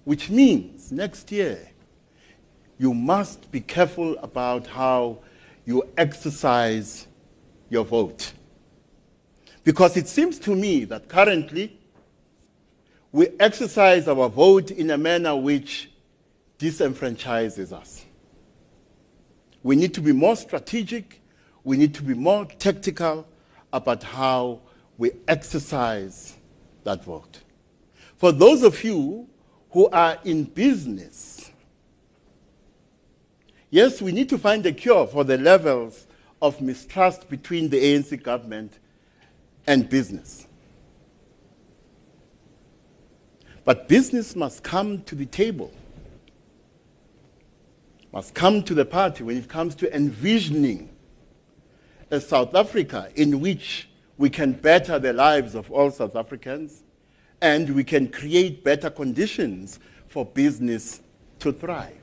Which 0.03 0.30
means 0.30 0.91
next 0.91 1.32
year, 1.32 1.67
you 2.78 2.93
must 2.93 3.49
be 3.51 3.61
careful 3.61 4.19
about 4.19 4.67
how 4.67 5.24
you 5.65 5.82
exercise 5.97 7.07
your 7.71 7.86
vote. 7.86 8.34
Because 9.63 9.97
it 9.97 10.07
seems 10.07 10.38
to 10.41 10.55
me 10.55 10.84
that 10.86 11.09
currently 11.09 11.76
we 13.11 13.30
exercise 13.39 14.07
our 14.07 14.30
vote 14.30 14.69
in 14.69 14.91
a 14.91 14.97
manner 14.99 15.36
which 15.36 15.89
disenfranchises 16.60 17.72
us. 17.72 18.06
We 19.62 19.76
need 19.76 19.93
to 19.93 20.01
be 20.01 20.12
more 20.12 20.36
strategic, 20.36 21.22
we 21.64 21.78
need 21.78 21.93
to 21.95 22.04
be 22.04 22.14
more 22.14 22.45
tactical 22.45 23.28
about 23.72 24.04
how 24.04 24.62
we 24.97 25.12
exercise 25.28 26.36
that 26.84 27.04
vote. 27.04 27.41
For 28.18 28.32
those 28.32 28.64
of 28.64 28.84
you 28.84 29.28
who 29.72 29.89
are 29.89 30.20
in 30.24 30.43
business, 30.43 31.51
yes, 33.70 34.01
we 34.01 34.12
need 34.12 34.30
to 34.30 34.38
find 34.38 34.66
a 34.66 34.72
cure 34.72 35.08
for 35.08 35.24
the 35.24 35.38
levels 35.38 36.08
of 36.41 36.62
mistrust 36.62 37.30
between 37.30 37.70
the 37.70 37.82
ANC 37.82 38.22
government 38.22 38.80
and 39.66 39.89
business. 39.89 40.45
But 43.66 43.88
business 43.88 44.36
must 44.36 44.62
come 44.62 45.04
to 45.04 45.16
the 45.16 45.26
table, 45.26 45.72
must 48.14 48.36
come 48.36 48.61
to 48.61 48.76
the 48.76 48.86
party 48.86 49.24
when 49.24 49.36
it 49.36 49.49
comes 49.49 49.74
to 49.74 49.93
envisioning 49.93 50.95
a 52.11 52.22
South 52.22 52.53
Africa 52.53 53.09
in 53.16 53.41
which 53.41 53.89
we 54.20 54.30
can 54.30 54.53
better 54.53 54.99
the 54.99 55.11
lives 55.11 55.55
of 55.55 55.72
all 55.72 55.89
South 55.89 56.16
Africans 56.16 56.84
and 57.41 57.74
we 57.76 57.84
can 57.84 58.07
create 58.07 58.64
better 58.64 58.91
conditions 58.91 59.80
for 60.07 60.24
business 60.24 61.01
to 61.39 61.51
thrive. 61.51 61.97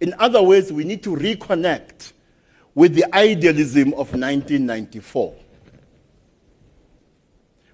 In 0.00 0.14
other 0.20 0.40
words, 0.40 0.72
we 0.72 0.84
need 0.84 1.02
to 1.02 1.10
reconnect 1.10 2.12
with 2.72 2.94
the 2.94 3.04
idealism 3.12 3.88
of 3.88 4.14
1994. 4.14 5.34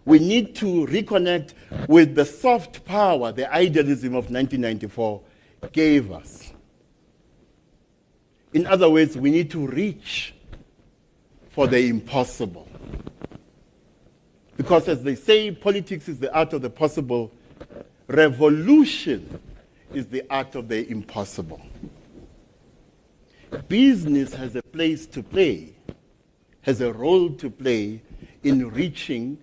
We 0.06 0.18
need 0.20 0.56
to 0.56 0.86
reconnect 0.86 1.52
with 1.86 2.14
the 2.14 2.24
soft 2.24 2.82
power 2.86 3.30
the 3.30 3.52
idealism 3.52 4.14
of 4.14 4.30
1994 4.30 5.20
gave 5.72 6.10
us. 6.10 6.52
In 8.52 8.66
other 8.66 8.88
words, 8.88 9.16
we 9.16 9.30
need 9.30 9.50
to 9.50 9.66
reach 9.66 10.34
for 11.50 11.66
the 11.66 11.88
impossible. 11.88 12.68
Because 14.56 14.88
as 14.88 15.02
they 15.02 15.14
say, 15.14 15.50
politics 15.50 16.08
is 16.08 16.18
the 16.18 16.32
art 16.34 16.52
of 16.52 16.62
the 16.62 16.70
possible, 16.70 17.32
revolution 18.06 19.40
is 19.92 20.06
the 20.06 20.24
art 20.30 20.54
of 20.54 20.68
the 20.68 20.88
impossible. 20.90 21.60
Business 23.68 24.34
has 24.34 24.56
a 24.56 24.62
place 24.62 25.06
to 25.06 25.22
play, 25.22 25.74
has 26.62 26.80
a 26.80 26.92
role 26.92 27.30
to 27.30 27.50
play 27.50 28.02
in 28.42 28.70
reaching 28.70 29.38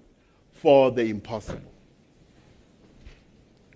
for 0.51 0.91
the 0.91 1.03
impossible. 1.03 1.71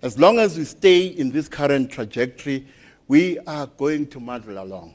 As 0.02 0.18
long 0.18 0.38
as 0.38 0.56
we 0.56 0.64
stay 0.64 1.06
in 1.06 1.30
this 1.30 1.48
current 1.48 1.90
trajectory, 1.90 2.66
we 3.06 3.38
are 3.40 3.66
going 3.66 4.06
to 4.08 4.20
muddle 4.20 4.62
along. 4.62 4.94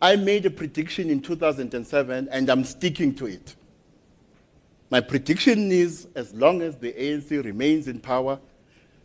I 0.00 0.16
made 0.16 0.46
a 0.46 0.50
prediction 0.50 1.10
in 1.10 1.20
2007 1.20 2.28
and 2.30 2.48
I'm 2.48 2.64
sticking 2.64 3.14
to 3.16 3.26
it. 3.26 3.56
My 4.90 5.00
prediction 5.00 5.70
is 5.70 6.08
as 6.14 6.32
long 6.32 6.62
as 6.62 6.76
the 6.76 6.92
ANC 6.92 7.44
remains 7.44 7.88
in 7.88 8.00
power, 8.00 8.38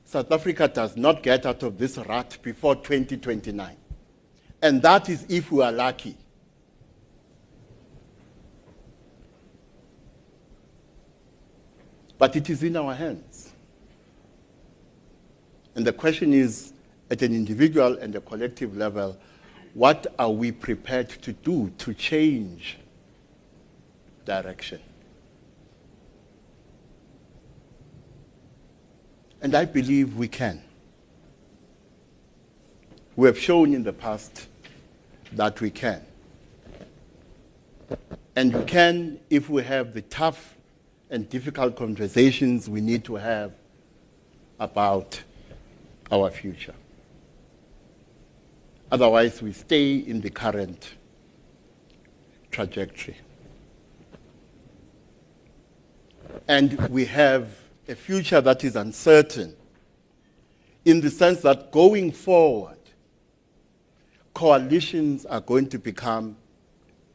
South 0.05 0.31
Africa 0.31 0.67
does 0.67 0.95
not 0.95 1.23
get 1.23 1.45
out 1.45 1.63
of 1.63 1.77
this 1.77 1.97
rut 1.97 2.37
before 2.41 2.75
2029. 2.75 3.75
And 4.61 4.81
that 4.81 5.09
is 5.09 5.25
if 5.29 5.51
we 5.51 5.63
are 5.63 5.71
lucky. 5.71 6.17
But 12.17 12.35
it 12.35 12.49
is 12.49 12.63
in 12.63 12.77
our 12.77 12.93
hands. 12.93 13.51
And 15.75 15.85
the 15.85 15.91
question 15.91 16.33
is 16.33 16.71
at 17.09 17.21
an 17.21 17.33
individual 17.33 17.97
and 17.97 18.15
a 18.15 18.21
collective 18.21 18.77
level 18.77 19.17
what 19.73 20.07
are 20.19 20.29
we 20.29 20.51
prepared 20.51 21.09
to 21.09 21.33
do 21.33 21.71
to 21.79 21.93
change 21.93 22.77
direction? 24.25 24.79
And 29.41 29.55
I 29.55 29.65
believe 29.65 30.15
we 30.15 30.27
can. 30.27 30.63
We 33.15 33.27
have 33.27 33.37
shown 33.37 33.73
in 33.73 33.83
the 33.83 33.93
past 33.93 34.47
that 35.33 35.59
we 35.59 35.69
can. 35.69 36.01
And 38.35 38.53
we 38.53 38.63
can 38.63 39.19
if 39.29 39.49
we 39.49 39.63
have 39.63 39.93
the 39.93 40.01
tough 40.01 40.55
and 41.09 41.29
difficult 41.29 41.75
conversations 41.75 42.69
we 42.69 42.81
need 42.81 43.03
to 43.05 43.15
have 43.15 43.53
about 44.59 45.21
our 46.11 46.31
future. 46.31 46.73
Otherwise, 48.93 49.41
we 49.41 49.51
stay 49.51 49.95
in 49.95 50.21
the 50.21 50.29
current 50.29 50.93
trajectory. 52.51 53.17
And 56.47 56.79
we 56.89 57.05
have 57.05 57.57
a 57.89 57.95
future 57.95 58.39
that 58.39 58.63
is 58.63 58.75
uncertain 58.75 59.55
in 60.85 61.01
the 61.01 61.09
sense 61.09 61.41
that 61.41 61.71
going 61.71 62.11
forward, 62.11 62.77
coalitions 64.35 65.25
are 65.25 65.41
going 65.41 65.69
to 65.69 65.79
become 65.79 66.37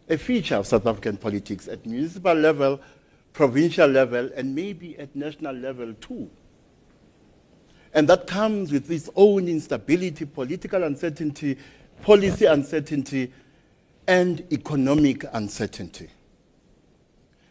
a 0.08 0.18
feature 0.18 0.56
of 0.56 0.66
South 0.66 0.84
African 0.84 1.16
politics 1.16 1.68
at 1.68 1.86
municipal 1.86 2.34
level, 2.34 2.80
provincial 3.32 3.86
level, 3.86 4.28
and 4.34 4.52
maybe 4.52 4.98
at 4.98 5.14
national 5.14 5.54
level 5.54 5.94
too. 6.00 6.28
And 7.94 8.08
that 8.08 8.26
comes 8.26 8.70
with 8.70 8.90
its 8.90 9.08
own 9.16 9.48
instability, 9.48 10.24
political 10.26 10.82
uncertainty, 10.84 11.56
policy 12.02 12.44
uncertainty, 12.44 13.32
and 14.06 14.44
economic 14.52 15.24
uncertainty. 15.32 16.08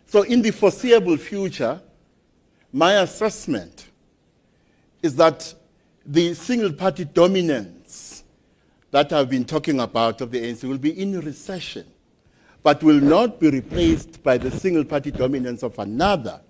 So, 0.05 0.23
in 0.23 0.41
the 0.41 0.51
foreseeable 0.51 1.17
future, 1.17 1.81
my 2.71 2.93
assessment 2.93 3.87
is 5.01 5.15
that 5.15 5.53
the 6.05 6.33
single 6.33 6.73
party 6.73 7.05
dominance 7.05 8.23
that 8.91 9.11
I've 9.13 9.29
been 9.29 9.45
talking 9.45 9.79
about 9.79 10.21
of 10.21 10.31
the 10.31 10.41
ANC 10.41 10.63
will 10.63 10.77
be 10.77 10.99
in 10.99 11.19
recession, 11.19 11.85
but 12.63 12.83
will 12.83 12.99
not 12.99 13.39
be 13.39 13.49
replaced 13.49 14.23
by 14.23 14.37
the 14.37 14.49
single 14.49 14.85
party 14.85 15.11
dominance 15.11 15.63
of 15.63 15.77
another. 15.79 16.41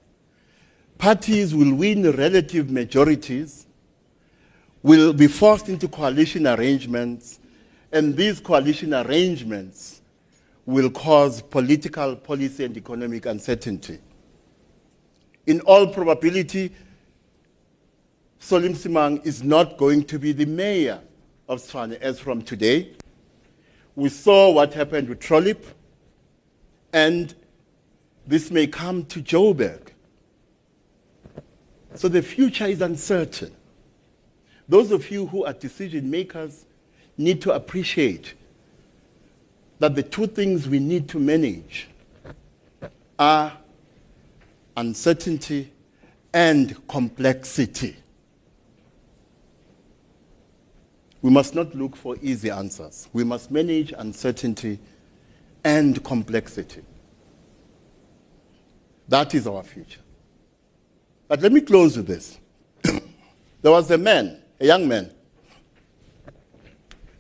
Parties 0.98 1.54
will 1.54 1.74
win 1.74 2.12
relative 2.12 2.72
majorities 2.72 3.67
will 4.88 5.12
be 5.12 5.28
forced 5.28 5.68
into 5.68 5.90
coalition 5.90 6.48
arrangements, 6.48 7.42
and 7.92 8.16
these 8.16 8.40
coalition 8.40 8.94
arrangements 8.94 10.02
will 10.66 10.90
cause 10.90 11.42
political, 11.42 12.16
policy, 12.16 12.64
and 12.64 12.78
economic 12.78 13.26
uncertainty. 13.26 14.00
In 15.46 15.60
all 15.62 15.88
probability, 15.88 16.72
Solly 18.40 18.70
Msimanga 18.70 19.26
is 19.26 19.44
not 19.44 19.78
going 19.78 20.06
to 20.06 20.18
be 20.18 20.32
the 20.32 20.46
mayor 20.46 21.02
of 21.50 21.60
Tshwane 21.60 22.00
as 22.00 22.22
from 22.22 22.42
today. 22.42 22.94
We 23.94 24.08
saw 24.08 24.54
what 24.54 24.74
happened 24.74 25.10
with 25.10 25.20
Trollip, 25.20 25.66
and 26.94 27.36
this 28.26 28.52
may 28.52 28.68
come 28.68 29.04
to 29.08 29.22
Joburg. 29.22 29.90
So 31.96 32.08
the 32.08 32.22
future 32.22 32.68
is 32.68 32.82
uncertain. 32.82 33.52
Those 34.70 34.92
of 34.92 35.10
you 35.10 35.28
who 35.28 35.46
are 35.46 35.54
decision 35.54 36.10
makers 36.10 36.66
need 37.18 37.42
to 37.42 37.54
appreciate 37.54 38.34
that 39.80 39.96
the 39.96 40.04
two 40.04 40.28
things 40.28 40.68
we 40.68 40.80
need 40.80 41.08
to 41.10 41.20
manage 41.20 41.88
are 43.18 43.58
uncertainty 44.76 45.72
and 46.34 46.88
complexity. 46.88 47.96
we 51.22 51.34
must 51.34 51.56
not 51.56 51.76
look 51.76 51.96
for 51.96 52.16
easy 52.22 52.50
answers. 52.50 53.10
We 53.12 53.24
must 53.24 53.52
manage 53.52 53.94
uncertainty 53.98 54.80
and 55.62 56.02
complexity. 56.04 56.84
That 59.10 59.34
is 59.34 59.48
our 59.48 59.62
future. 59.64 60.00
But 61.28 61.42
let 61.42 61.52
me 61.52 61.60
close 61.60 61.98
with 61.98 62.08
this. 62.08 62.38
there 63.62 63.72
was 63.72 63.92
a 63.92 63.98
man, 63.98 64.40
a 64.60 64.66
young 64.66 64.88
man, 64.88 65.12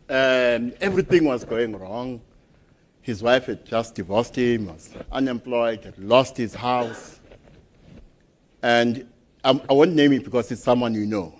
and 0.09 0.73
everything 0.81 1.25
was 1.25 1.45
going 1.45 1.77
wrong. 1.77 2.21
His 3.01 3.21
wife 3.21 3.45
had 3.45 3.65
just 3.65 3.95
divorced 3.95 4.35
him, 4.35 4.67
was 4.67 4.93
unemployed, 5.11 5.83
had 5.83 5.97
lost 5.97 6.35
his 6.35 6.55
house. 6.55 7.19
And 8.61 9.07
I, 9.43 9.61
I 9.69 9.73
won't 9.73 9.93
name 9.93 10.13
it 10.13 10.23
because 10.23 10.51
it's 10.51 10.63
someone 10.63 10.93
you 10.93 11.05
know. 11.05 11.33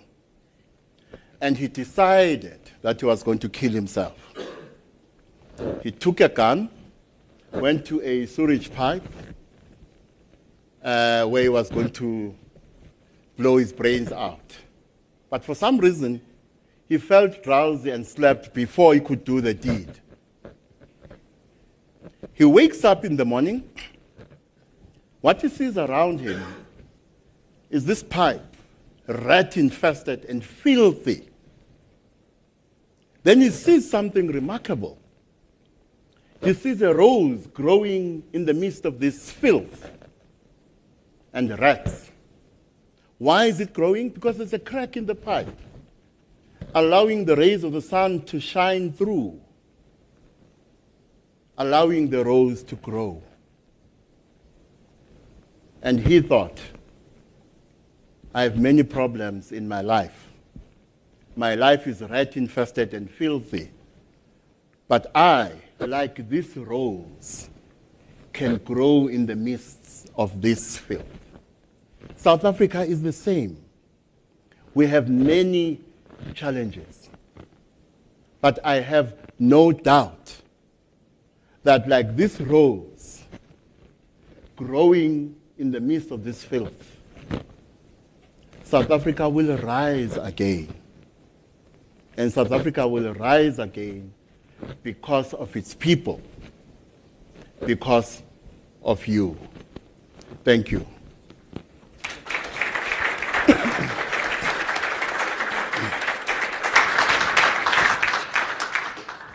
And 1.40 1.56
he 1.56 1.68
decided 1.68 2.60
that 2.82 3.00
he 3.00 3.06
was 3.06 3.22
going 3.22 3.38
to 3.40 3.48
kill 3.48 3.72
himself. 3.72 4.16
He 5.82 5.90
took 5.90 6.20
a 6.20 6.28
gun, 6.28 6.70
went 7.52 7.84
to 7.86 8.00
a 8.02 8.26
sewage 8.26 8.72
pipe, 8.72 9.06
uh, 10.82 11.26
where 11.26 11.42
he 11.42 11.48
was 11.48 11.70
going 11.70 11.90
to 11.90 12.34
blow 13.36 13.56
his 13.56 13.72
brains 13.72 14.12
out. 14.12 14.56
But 15.30 15.44
for 15.44 15.54
some 15.54 15.78
reason, 15.78 16.20
he 16.88 16.98
felt 16.98 17.42
drowsy 17.42 17.90
and 17.90 18.06
slept 18.06 18.54
before 18.54 18.94
he 18.94 19.00
could 19.00 19.24
do 19.24 19.40
the 19.40 19.54
deed. 19.54 19.90
He 22.32 22.44
wakes 22.44 22.84
up 22.84 23.04
in 23.04 23.16
the 23.16 23.24
morning. 23.24 23.68
What 25.20 25.42
he 25.42 25.48
sees 25.48 25.76
around 25.76 26.20
him 26.20 26.42
is 27.68 27.84
this 27.84 28.02
pipe, 28.02 28.56
rat 29.06 29.56
infested 29.56 30.24
and 30.24 30.44
filthy. 30.44 31.28
Then 33.22 33.40
he 33.40 33.50
sees 33.50 33.90
something 33.90 34.28
remarkable. 34.28 34.98
He 36.40 36.54
sees 36.54 36.80
a 36.80 36.94
rose 36.94 37.46
growing 37.48 38.22
in 38.32 38.44
the 38.44 38.54
midst 38.54 38.84
of 38.84 39.00
this 39.00 39.30
filth 39.30 39.90
and 41.32 41.58
rats. 41.58 42.10
Why 43.18 43.46
is 43.46 43.60
it 43.60 43.72
growing? 43.72 44.10
Because 44.10 44.38
there's 44.38 44.52
a 44.52 44.58
crack 44.58 44.96
in 44.96 45.06
the 45.06 45.14
pipe, 45.14 45.56
allowing 46.74 47.24
the 47.24 47.36
rays 47.36 47.64
of 47.64 47.72
the 47.72 47.82
sun 47.82 48.22
to 48.22 48.38
shine 48.38 48.92
through, 48.92 49.40
allowing 51.56 52.10
the 52.10 52.24
rose 52.24 52.62
to 52.64 52.76
grow. 52.76 53.22
And 55.82 56.00
he 56.00 56.20
thought, 56.20 56.60
I 58.34 58.42
have 58.42 58.56
many 58.58 58.84
problems 58.84 59.50
in 59.52 59.66
my 59.66 59.80
life. 59.80 60.26
My 61.34 61.54
life 61.54 61.86
is 61.86 62.02
rat 62.02 62.36
infested 62.36 62.94
and 62.94 63.10
filthy. 63.10 63.70
But 64.86 65.10
I, 65.14 65.52
like 65.80 66.28
this 66.28 66.56
rose, 66.56 67.48
can 68.32 68.56
grow 68.58 69.08
in 69.08 69.26
the 69.26 69.36
midst 69.36 70.10
of 70.16 70.40
this 70.40 70.78
filth. 70.78 71.04
South 72.18 72.44
Africa 72.44 72.82
is 72.82 73.00
the 73.00 73.12
same. 73.12 73.56
We 74.74 74.88
have 74.88 75.08
many 75.08 75.80
challenges. 76.34 77.08
But 78.40 78.58
I 78.64 78.80
have 78.80 79.14
no 79.38 79.70
doubt 79.70 80.34
that, 81.62 81.88
like 81.88 82.16
this 82.16 82.40
rose 82.40 83.22
growing 84.56 85.36
in 85.58 85.70
the 85.70 85.80
midst 85.80 86.10
of 86.10 86.24
this 86.24 86.42
filth, 86.42 86.96
South 88.64 88.90
Africa 88.90 89.28
will 89.28 89.56
rise 89.58 90.16
again. 90.16 90.74
And 92.16 92.32
South 92.32 92.50
Africa 92.50 92.86
will 92.86 93.14
rise 93.14 93.60
again 93.60 94.12
because 94.82 95.34
of 95.34 95.54
its 95.54 95.72
people, 95.72 96.20
because 97.64 98.24
of 98.82 99.06
you. 99.06 99.38
Thank 100.42 100.72
you. 100.72 100.84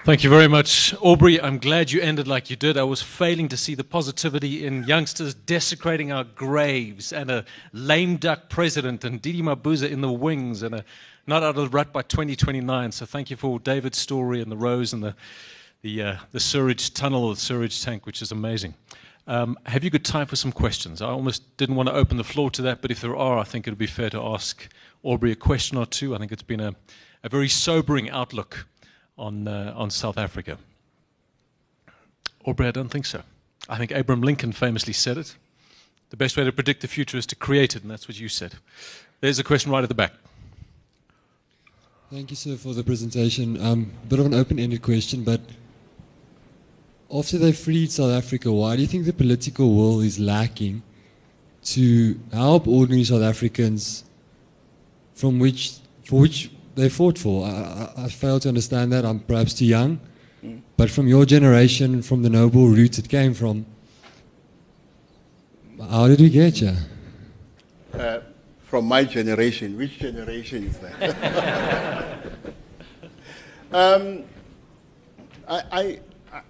Thank 0.06 0.22
you 0.22 0.30
very 0.30 0.49
much, 0.49 0.93
Aubrey. 0.99 1.39
I'm 1.39 1.60
glad 1.60 1.91
you 1.91 2.01
ended 2.01 2.28
like 2.28 2.49
you 2.49 2.58
did. 2.58 2.78
I 2.78 2.84
was 2.84 3.01
failing 3.01 3.47
to 3.47 3.56
see 3.56 3.74
the 3.74 3.86
positivity 3.86 4.66
in 4.66 4.84
youngsters 4.84 5.34
desecrating 5.34 6.12
our 6.12 6.26
graves 6.26 7.14
and 7.14 7.32
a 7.32 7.45
lame 7.72 8.18
duck 8.18 8.49
president 8.49 9.06
and 9.06 9.22
DD 9.22 9.41
Mabuza 9.41 9.89
in 9.89 10.01
the 10.01 10.12
wings 10.12 10.62
and 10.62 10.76
a 10.76 10.86
not 11.26 11.41
out 11.41 11.51
of 11.51 11.56
the 11.56 11.70
rut 11.70 11.93
by 11.93 12.01
2029. 12.01 12.91
So 12.91 13.06
thank 13.06 13.30
you 13.30 13.38
for 13.38 13.62
David's 13.62 13.97
story 13.97 14.41
and 14.41 14.51
the 14.51 14.58
rose 14.58 14.91
and 14.91 15.01
the, 15.01 15.16
the, 15.84 16.01
uh, 16.01 16.18
the 16.34 16.39
sewage 16.41 16.93
tunnel 16.93 17.30
the 17.30 17.38
sewage 17.38 17.82
tank, 17.82 18.06
which 18.06 18.22
is 18.22 18.30
amazing. 18.30 18.74
Um, 19.26 19.58
have 19.68 19.86
you 19.86 19.89
got 19.89 20.04
time 20.04 20.28
for 20.28 20.36
some 20.36 20.51
questions? 20.51 21.01
I 21.01 21.08
almost 21.08 21.56
didn't 21.56 21.78
want 21.78 21.88
to 21.88 21.95
open 21.95 22.18
the 22.18 22.26
floor 22.26 22.51
to 22.51 22.62
that, 22.64 22.82
but 22.82 22.91
if 22.91 22.99
there 22.99 23.16
are, 23.16 23.38
I 23.38 23.45
think 23.45 23.68
it 23.68 23.70
would 23.70 23.78
be 23.78 23.88
fair 23.88 24.10
to 24.10 24.22
ask 24.22 24.68
Aubrey 25.01 25.32
a 25.32 25.38
question 25.38 25.78
or 25.78 25.86
two. 25.86 26.14
I 26.14 26.18
think 26.18 26.34
it's 26.34 26.43
been 26.43 26.60
a, 26.60 26.76
a 27.24 27.30
very 27.30 27.47
sobering 27.47 28.10
outlook 28.10 28.68
on, 29.18 29.47
uh, 29.47 29.74
on 29.76 29.89
South 29.89 30.18
Africa? 30.18 30.57
Aubrey, 32.45 32.68
I 32.68 32.72
don't 32.72 32.89
think 32.89 33.05
so. 33.05 33.24
I 33.70 33.78
think 33.78 33.91
Abraham 33.91 34.22
Lincoln 34.22 34.51
famously 34.51 34.93
said 34.93 35.18
it. 35.18 35.36
The 36.09 36.18
best 36.18 36.38
way 36.38 36.43
to 36.43 36.51
predict 36.51 36.82
the 36.82 36.88
future 36.88 37.18
is 37.18 37.26
to 37.28 37.36
create 37.36 37.76
it, 37.76 37.84
and 37.84 37.91
that's 37.91 38.07
what 38.07 38.20
you 38.20 38.30
said. 38.30 38.55
There's 39.22 39.39
a 39.39 39.43
question 39.43 39.72
right 39.72 39.82
at 39.82 39.89
the 39.89 39.95
back. 39.95 40.14
Thank 42.11 42.30
you, 42.30 42.36
sir, 42.36 42.55
for 42.57 42.74
the 42.74 42.84
presentation. 42.84 43.59
Um, 43.59 43.91
a 44.03 44.05
bit 44.07 44.20
of 44.20 44.26
an 44.26 44.34
open-ended 44.34 44.82
question, 44.82 45.24
but 45.24 45.41
after 47.11 47.38
they 47.38 47.51
freed 47.51 47.91
South 47.91 48.11
Africa, 48.11 48.51
why 48.51 48.76
do 48.76 48.82
you 48.82 48.88
think 48.88 49.05
the 49.05 49.14
political 49.14 49.74
will 49.76 50.01
is 50.01 50.20
lacking 50.20 50.84
to 51.64 52.20
help 52.32 52.68
ordinary 52.68 53.03
South 53.03 53.22
Africans 53.22 54.03
from 55.16 55.39
which, 55.39 55.78
for 56.05 56.20
which 56.20 56.51
they 56.76 56.89
fought 56.89 57.17
for. 57.17 57.45
I, 57.45 57.49
I, 57.97 58.03
I, 58.05 58.09
fail 58.09 58.39
to 58.39 58.49
understand 58.49 58.91
that. 58.91 59.05
I'm 59.05 59.19
perhaps 59.19 59.53
too 59.53 59.65
young. 59.65 59.99
Mm. 60.43 60.61
But 60.78 60.89
from 60.89 61.07
your 61.07 61.26
generation, 61.26 62.01
from 62.01 62.24
the 62.24 62.30
noble 62.30 62.67
roots 62.67 62.97
it 62.97 63.09
came 63.09 63.34
from, 63.34 63.65
how 65.89 66.07
did 66.07 66.19
we 66.19 66.30
get 66.30 66.57
here? 66.57 66.78
Uh, 67.93 68.19
from 68.63 68.86
my 68.86 69.03
generation. 69.03 69.78
Which 69.78 69.99
generation 69.99 70.65
is 70.65 70.80
that? 70.80 72.17
um, 73.71 74.24
I, 75.47 75.99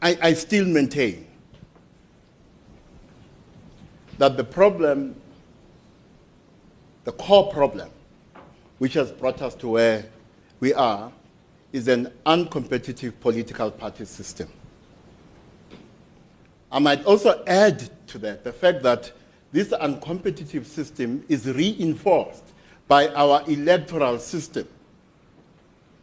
I, 0.01 0.17
I 0.21 0.33
still 0.33 0.65
maintain 0.65 1.27
that 4.17 4.37
the 4.37 4.43
problem, 4.43 5.15
the 7.03 7.11
core 7.11 7.51
problem, 7.51 7.89
which 8.77 8.93
has 8.93 9.11
brought 9.11 9.41
us 9.41 9.55
to 9.55 9.67
where 9.67 10.05
we 10.63 10.73
are 10.73 11.11
is 11.73 11.89
an 11.89 12.09
uncompetitive 12.25 13.11
political 13.19 13.69
party 13.69 14.05
system. 14.05 14.47
I 16.71 16.79
might 16.79 17.03
also 17.03 17.43
add 17.45 17.89
to 18.07 18.17
that 18.19 18.45
the 18.45 18.53
fact 18.53 18.81
that 18.83 19.11
this 19.51 19.71
uncompetitive 19.71 20.65
system 20.65 21.25
is 21.27 21.51
reinforced 21.51 22.45
by 22.87 23.09
our 23.09 23.43
electoral 23.49 24.17
system, 24.19 24.65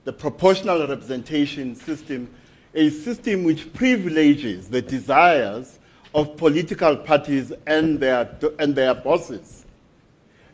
the 0.05 0.13
proportional 0.13 0.87
representation 0.87 1.75
system, 1.75 2.29
a 2.75 2.91
system 2.91 3.45
which 3.45 3.73
privileges 3.73 4.69
the 4.69 4.83
desires 4.83 5.79
of 6.15 6.37
political 6.37 6.99
parties 6.99 7.51
and 7.67 7.99
their, 7.99 8.29
and 8.59 8.75
their 8.75 8.95
bosses 8.95 9.65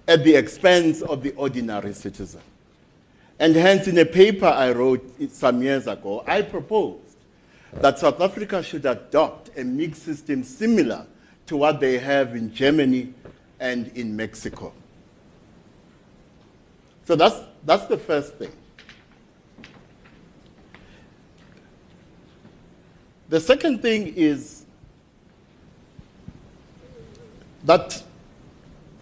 at 0.07 0.23
the 0.23 0.37
expense 0.37 1.03
of 1.03 1.25
the 1.25 1.33
ordinary 1.33 1.93
citizen. 1.93 2.41
And 3.39 3.55
hence, 3.55 3.87
in 3.87 3.99
a 3.99 4.05
paper 4.07 4.47
I 4.47 4.73
wrote 4.73 5.05
some 5.31 5.63
years 5.63 5.87
ago, 5.87 6.25
I 6.27 6.43
proposed 6.43 7.17
that 7.73 7.99
South 7.99 8.21
Africa 8.21 8.63
should 8.63 8.87
adopt 8.87 9.51
a 9.59 9.65
mixed 9.65 10.03
system 10.03 10.43
similar 10.43 11.07
to 11.47 11.57
what 11.57 11.81
they 11.81 11.99
have 11.99 12.35
in 12.35 12.53
Germany 12.55 13.13
and 13.61 13.89
in 13.89 14.17
Mexico. 14.17 14.73
So 17.05 17.15
that's, 17.15 17.37
that's 17.65 17.87
the 17.87 17.99
first 17.99 18.35
thing. 18.35 18.53
The 23.29 23.41
second 23.41 23.83
thing 23.83 24.15
is 24.17 24.65
that 27.65 28.03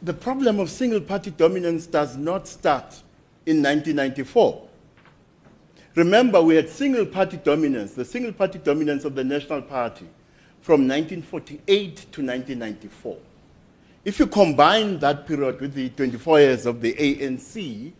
the 0.03 0.13
problem 0.13 0.59
of 0.59 0.71
single 0.71 1.01
party 1.01 1.31
dominance 1.31 1.87
does 1.87 2.17
not 2.17 2.49
start 2.49 3.03
in 3.47 3.63
1994. 3.63 4.69
Remember, 5.95 6.43
we 6.43 6.57
had 6.57 6.69
single 6.69 7.07
party 7.07 7.37
dominance, 7.37 7.95
the 7.95 8.05
single 8.05 8.33
party 8.33 8.59
dominance 8.59 9.05
of 9.05 9.15
the 9.15 9.25
National 9.25 9.63
Party 9.63 10.07
from 10.61 10.89
1948 10.89 11.97
to 11.97 12.23
1994. 12.23 13.17
If 14.05 14.19
you 14.19 14.27
combine 14.27 14.99
that 14.99 15.27
period 15.27 15.61
with 15.61 15.75
the 15.75 15.89
24 15.91 16.41
years 16.41 16.67
of 16.67 16.81
the 16.81 16.95
ANC, 16.95 17.93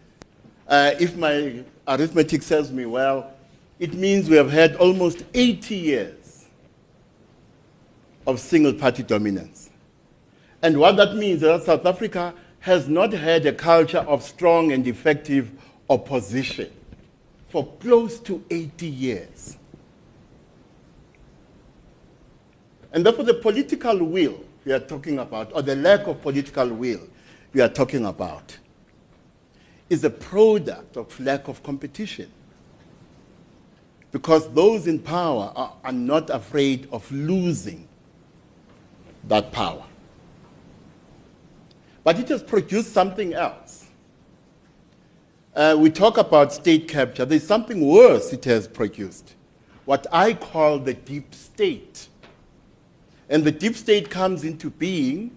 Uh, 0.67 0.93
if 0.99 1.17
my 1.17 1.63
arithmetic 1.87 2.43
serves 2.43 2.73
me 2.73 2.87
well, 2.87 3.31
it 3.79 3.93
means 3.93 4.31
we 4.31 4.37
have 4.37 4.51
had 4.51 4.77
almost 4.77 5.25
80 5.35 5.75
years 5.75 6.47
of 8.27 8.41
single 8.41 8.73
party 8.73 9.03
dominance. 9.03 9.69
And 10.63 10.79
what 10.79 10.97
that 10.97 11.17
means 11.17 11.43
is 11.43 11.43
that 11.43 11.65
South 11.65 11.85
Africa 11.85 12.33
has 12.65 12.89
not 12.89 13.13
had 13.13 13.45
a 13.45 13.53
culture 13.53 13.99
of 13.99 14.23
strong 14.23 14.73
and 14.73 14.87
effective 14.87 15.51
opposition 15.91 16.73
for 17.49 17.67
close 17.79 18.19
to 18.19 18.43
80 18.49 18.87
years. 18.87 19.59
And 22.91 23.05
therefore, 23.05 23.27
the 23.27 23.35
political 23.35 24.03
will 24.03 24.43
we 24.65 24.73
are 24.73 24.81
talking 24.81 25.19
about, 25.19 25.53
or 25.55 25.61
the 25.61 25.77
lack 25.77 26.07
of 26.07 26.23
political 26.23 26.67
will 26.71 27.03
we 27.53 27.61
are 27.61 27.69
talking 27.69 28.07
about, 28.07 28.57
is 29.91 30.03
a 30.03 30.09
product 30.09 30.97
of 30.97 31.21
lack 31.21 31.49
of 31.49 31.63
competition. 31.63 32.33
Because 34.11 34.51
those 34.55 34.87
in 34.87 35.01
power 35.01 35.53
are, 35.55 35.75
are 35.85 35.93
not 35.93 36.31
afraid 36.31 36.89
of 36.91 37.13
losing 37.13 37.87
that 39.25 39.53
power. 39.53 39.85
But 42.05 42.19
it 42.19 42.29
has 42.29 42.43
produced 42.43 42.93
something 42.93 43.33
else. 43.35 43.87
Uh, 45.57 45.77
we 45.79 45.91
talk 45.91 46.19
about 46.19 46.53
state 46.53 46.87
capture. 46.87 47.25
There's 47.25 47.47
something 47.47 47.81
worse 47.81 48.33
it 48.33 48.45
has 48.45 48.69
produced, 48.69 49.35
what 49.85 50.07
I 50.13 50.35
call 50.35 50.79
the 50.79 50.95
deep 50.95 51.35
state. 51.35 52.09
And 53.29 53.45
the 53.45 53.53
deep 53.53 53.77
state 53.77 54.11
comes 54.11 54.45
into 54.45 54.69
being 54.69 55.37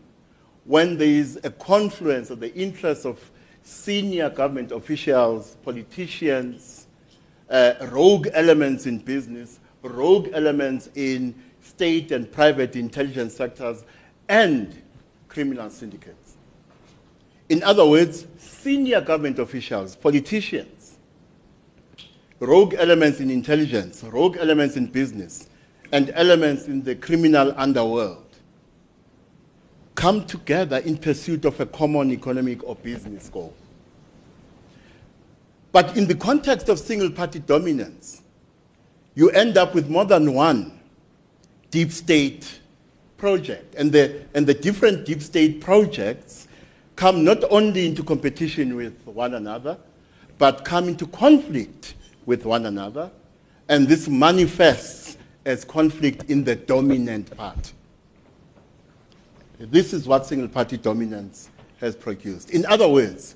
when 0.66 0.98
there 0.98 1.08
is 1.08 1.40
a 1.44 1.52
confluence 1.52 2.30
of 2.30 2.42
the 2.42 2.54
interests 2.54 3.06
of 3.06 3.32
senior 3.64 4.30
government 4.30 4.72
officials, 4.72 5.56
politicians, 5.64 6.88
uh, 7.50 7.74
rogue 7.90 8.28
elements 8.34 8.86
in 8.86 8.98
business, 8.98 9.60
rogue 9.84 10.30
elements 10.34 10.90
in 10.96 11.34
state 11.62 12.12
and 12.12 12.30
private 12.30 12.76
intelligence 12.76 13.36
sectors, 13.36 13.86
and 14.28 14.82
criminal 15.30 15.70
syndicates. 15.70 16.27
In 17.50 17.64
other 17.64 17.86
words, 17.86 18.28
senior 18.38 19.02
government 19.02 19.40
officials, 19.40 19.96
politicians, 19.96 20.98
rogue 22.40 22.76
elements 22.78 23.20
in 23.20 23.30
intelligence, 23.30 24.04
rogue 24.04 24.38
elements 24.38 24.76
in 24.76 24.88
business, 24.88 25.48
and 25.92 26.12
elements 26.14 26.66
in 26.68 26.84
the 26.84 26.96
criminal 26.96 27.54
underworld 27.56 28.24
come 29.96 30.24
together 30.26 30.78
in 30.78 30.96
pursuit 30.96 31.44
of 31.44 31.60
a 31.60 31.66
common 31.66 32.12
economic 32.12 32.64
or 32.64 32.76
business 32.76 33.30
goal. 33.30 33.54
But 35.72 35.98
in 35.98 36.08
the 36.08 36.16
context 36.16 36.70
of 36.70 36.80
single 36.80 37.10
party 37.10 37.40
dominance, 37.40 38.22
you 39.16 39.32
end 39.32 39.58
up 39.58 39.74
with 39.74 39.90
more 39.90 40.06
than 40.06 40.34
one 40.34 40.80
deep 41.72 41.92
state 41.92 42.60
project. 43.18 43.74
And 43.76 43.92
the, 43.92 44.24
and 44.36 44.46
the 44.46 44.54
different 44.54 45.06
deep 45.06 45.22
state 45.22 45.62
projects 45.62 46.47
come 46.98 47.24
not 47.24 47.44
only 47.50 47.86
into 47.86 48.04
competition 48.04 48.76
with 48.76 49.06
one 49.06 49.36
another, 49.36 49.78
but 50.38 50.66
come 50.66 50.90
into 50.90 51.08
conflict 51.08 51.94
with 52.26 52.44
one 52.44 52.66
another. 52.66 53.10
And 53.70 53.88
this 53.88 54.10
manifests 54.10 55.18
as 55.46 55.64
conflict 55.64 56.30
in 56.30 56.44
the 56.44 56.56
dominant 56.56 57.36
part. 57.38 57.72
This 59.60 59.94
is 59.94 60.08
what 60.08 60.26
single 60.26 60.48
party 60.48 60.78
dominance 60.78 61.50
has 61.80 61.96
produced. 61.96 62.50
In 62.50 62.66
other 62.66 62.90
words, 62.90 63.36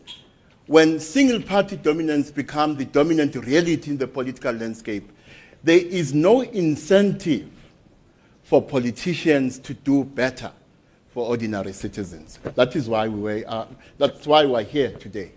when 0.65 0.99
single 0.99 1.41
party 1.41 1.77
dominance 1.77 2.31
becomes 2.31 2.77
the 2.77 2.85
dominant 2.85 3.35
reality 3.35 3.91
in 3.91 3.97
the 3.97 4.07
political 4.07 4.53
landscape, 4.53 5.11
there 5.63 5.79
is 5.79 6.13
no 6.13 6.41
incentive 6.41 7.49
for 8.43 8.61
politicians 8.61 9.59
to 9.59 9.73
do 9.73 10.03
better 10.03 10.51
for 11.13 11.27
ordinary 11.27 11.73
citizens. 11.73 12.39
That 12.55 12.75
is 12.75 12.87
why 12.87 13.07
we 13.07 13.19
were, 13.19 13.43
uh, 13.47 13.65
that's 13.97 14.25
why 14.25 14.45
we're 14.45 14.63
here 14.63 14.91
today. 14.91 15.31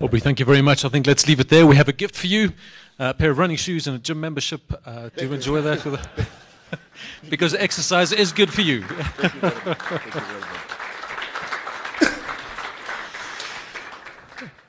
Aubrey, 0.00 0.20
thank 0.20 0.38
you 0.40 0.46
very 0.46 0.62
much. 0.62 0.84
I 0.84 0.88
think 0.88 1.06
let's 1.06 1.26
leave 1.26 1.40
it 1.40 1.48
there. 1.48 1.66
We 1.66 1.76
have 1.76 1.88
a 1.88 1.92
gift 1.92 2.16
for 2.16 2.26
you 2.26 2.52
a 2.98 3.14
pair 3.14 3.30
of 3.30 3.38
running 3.38 3.56
shoes 3.56 3.86
and 3.86 3.96
a 3.96 3.98
gym 3.98 4.20
membership. 4.20 4.60
Uh, 4.84 5.10
do 5.16 5.26
you 5.26 5.32
enjoy 5.32 5.60
that? 5.60 6.08
because 7.30 7.54
exercise 7.54 8.12
is 8.12 8.32
good 8.32 8.52
for 8.52 8.62
you. 8.62 8.84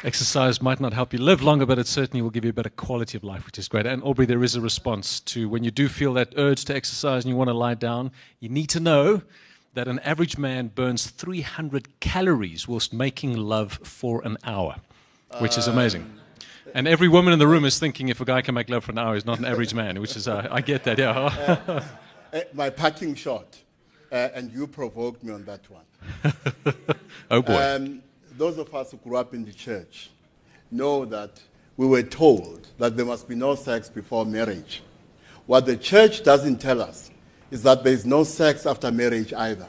Exercise 0.03 0.61
might 0.61 0.79
not 0.79 0.93
help 0.93 1.13
you 1.13 1.19
live 1.19 1.41
longer, 1.41 1.65
but 1.65 1.79
it 1.79 1.87
certainly 1.87 2.21
will 2.21 2.29
give 2.29 2.43
you 2.43 2.51
a 2.51 2.53
better 2.53 2.69
quality 2.69 3.17
of 3.17 3.23
life, 3.23 3.45
which 3.45 3.57
is 3.57 3.67
great. 3.67 3.85
And 3.85 4.03
Aubrey, 4.03 4.25
there 4.25 4.43
is 4.43 4.55
a 4.55 4.61
response 4.61 5.19
to 5.21 5.49
when 5.49 5.63
you 5.63 5.71
do 5.71 5.87
feel 5.87 6.13
that 6.13 6.33
urge 6.37 6.65
to 6.65 6.75
exercise 6.75 7.23
and 7.23 7.29
you 7.29 7.35
want 7.35 7.49
to 7.49 7.53
lie 7.53 7.73
down, 7.73 8.11
you 8.39 8.49
need 8.49 8.69
to 8.69 8.79
know 8.79 9.21
that 9.73 9.87
an 9.87 9.99
average 9.99 10.37
man 10.37 10.69
burns 10.69 11.07
300 11.07 11.99
calories 11.99 12.67
whilst 12.67 12.93
making 12.93 13.37
love 13.37 13.79
for 13.83 14.25
an 14.25 14.37
hour, 14.43 14.77
which 15.39 15.57
is 15.57 15.67
amazing. 15.67 16.11
And 16.73 16.87
every 16.87 17.07
woman 17.07 17.33
in 17.33 17.39
the 17.39 17.47
room 17.47 17.65
is 17.65 17.79
thinking 17.79 18.09
if 18.09 18.19
a 18.19 18.25
guy 18.25 18.41
can 18.41 18.55
make 18.55 18.69
love 18.69 18.83
for 18.83 18.91
an 18.91 18.97
hour, 18.97 19.13
he's 19.13 19.25
not 19.25 19.39
an 19.39 19.45
average 19.45 19.73
man, 19.73 19.99
which 19.99 20.15
is, 20.15 20.27
uh, 20.27 20.47
I 20.51 20.61
get 20.61 20.83
that, 20.83 20.97
yeah. 20.97 21.11
uh, 21.11 21.81
uh, 22.33 22.41
my 22.53 22.69
parting 22.69 23.15
shot, 23.15 23.57
uh, 24.11 24.29
and 24.33 24.51
you 24.51 24.67
provoked 24.67 25.23
me 25.23 25.33
on 25.33 25.45
that 25.45 25.61
one. 25.69 25.85
oh 27.31 27.41
boy. 27.41 27.75
Um, 27.75 28.03
those 28.37 28.57
of 28.57 28.73
us 28.73 28.91
who 28.91 28.97
grew 28.97 29.17
up 29.17 29.33
in 29.33 29.43
the 29.43 29.51
church 29.51 30.11
know 30.69 31.05
that 31.05 31.41
we 31.75 31.87
were 31.87 32.03
told 32.03 32.67
that 32.77 32.95
there 32.95 33.05
must 33.05 33.27
be 33.27 33.35
no 33.35 33.55
sex 33.55 33.89
before 33.89 34.25
marriage. 34.25 34.83
What 35.45 35.65
the 35.65 35.75
church 35.75 36.23
doesn't 36.23 36.57
tell 36.57 36.81
us 36.81 37.09
is 37.49 37.63
that 37.63 37.83
there 37.83 37.93
is 37.93 38.05
no 38.05 38.23
sex 38.23 38.65
after 38.65 38.91
marriage 38.91 39.33
either. 39.33 39.67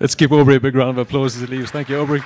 Let's 0.00 0.14
give 0.16 0.32
Aubrey 0.32 0.56
a 0.56 0.60
big 0.60 0.74
round 0.74 0.98
of 0.98 1.06
applause 1.06 1.36
as 1.36 1.42
he 1.42 1.46
leaves. 1.46 1.70
Thank 1.70 1.88
you, 1.88 2.00
Aubrey. 2.00 2.22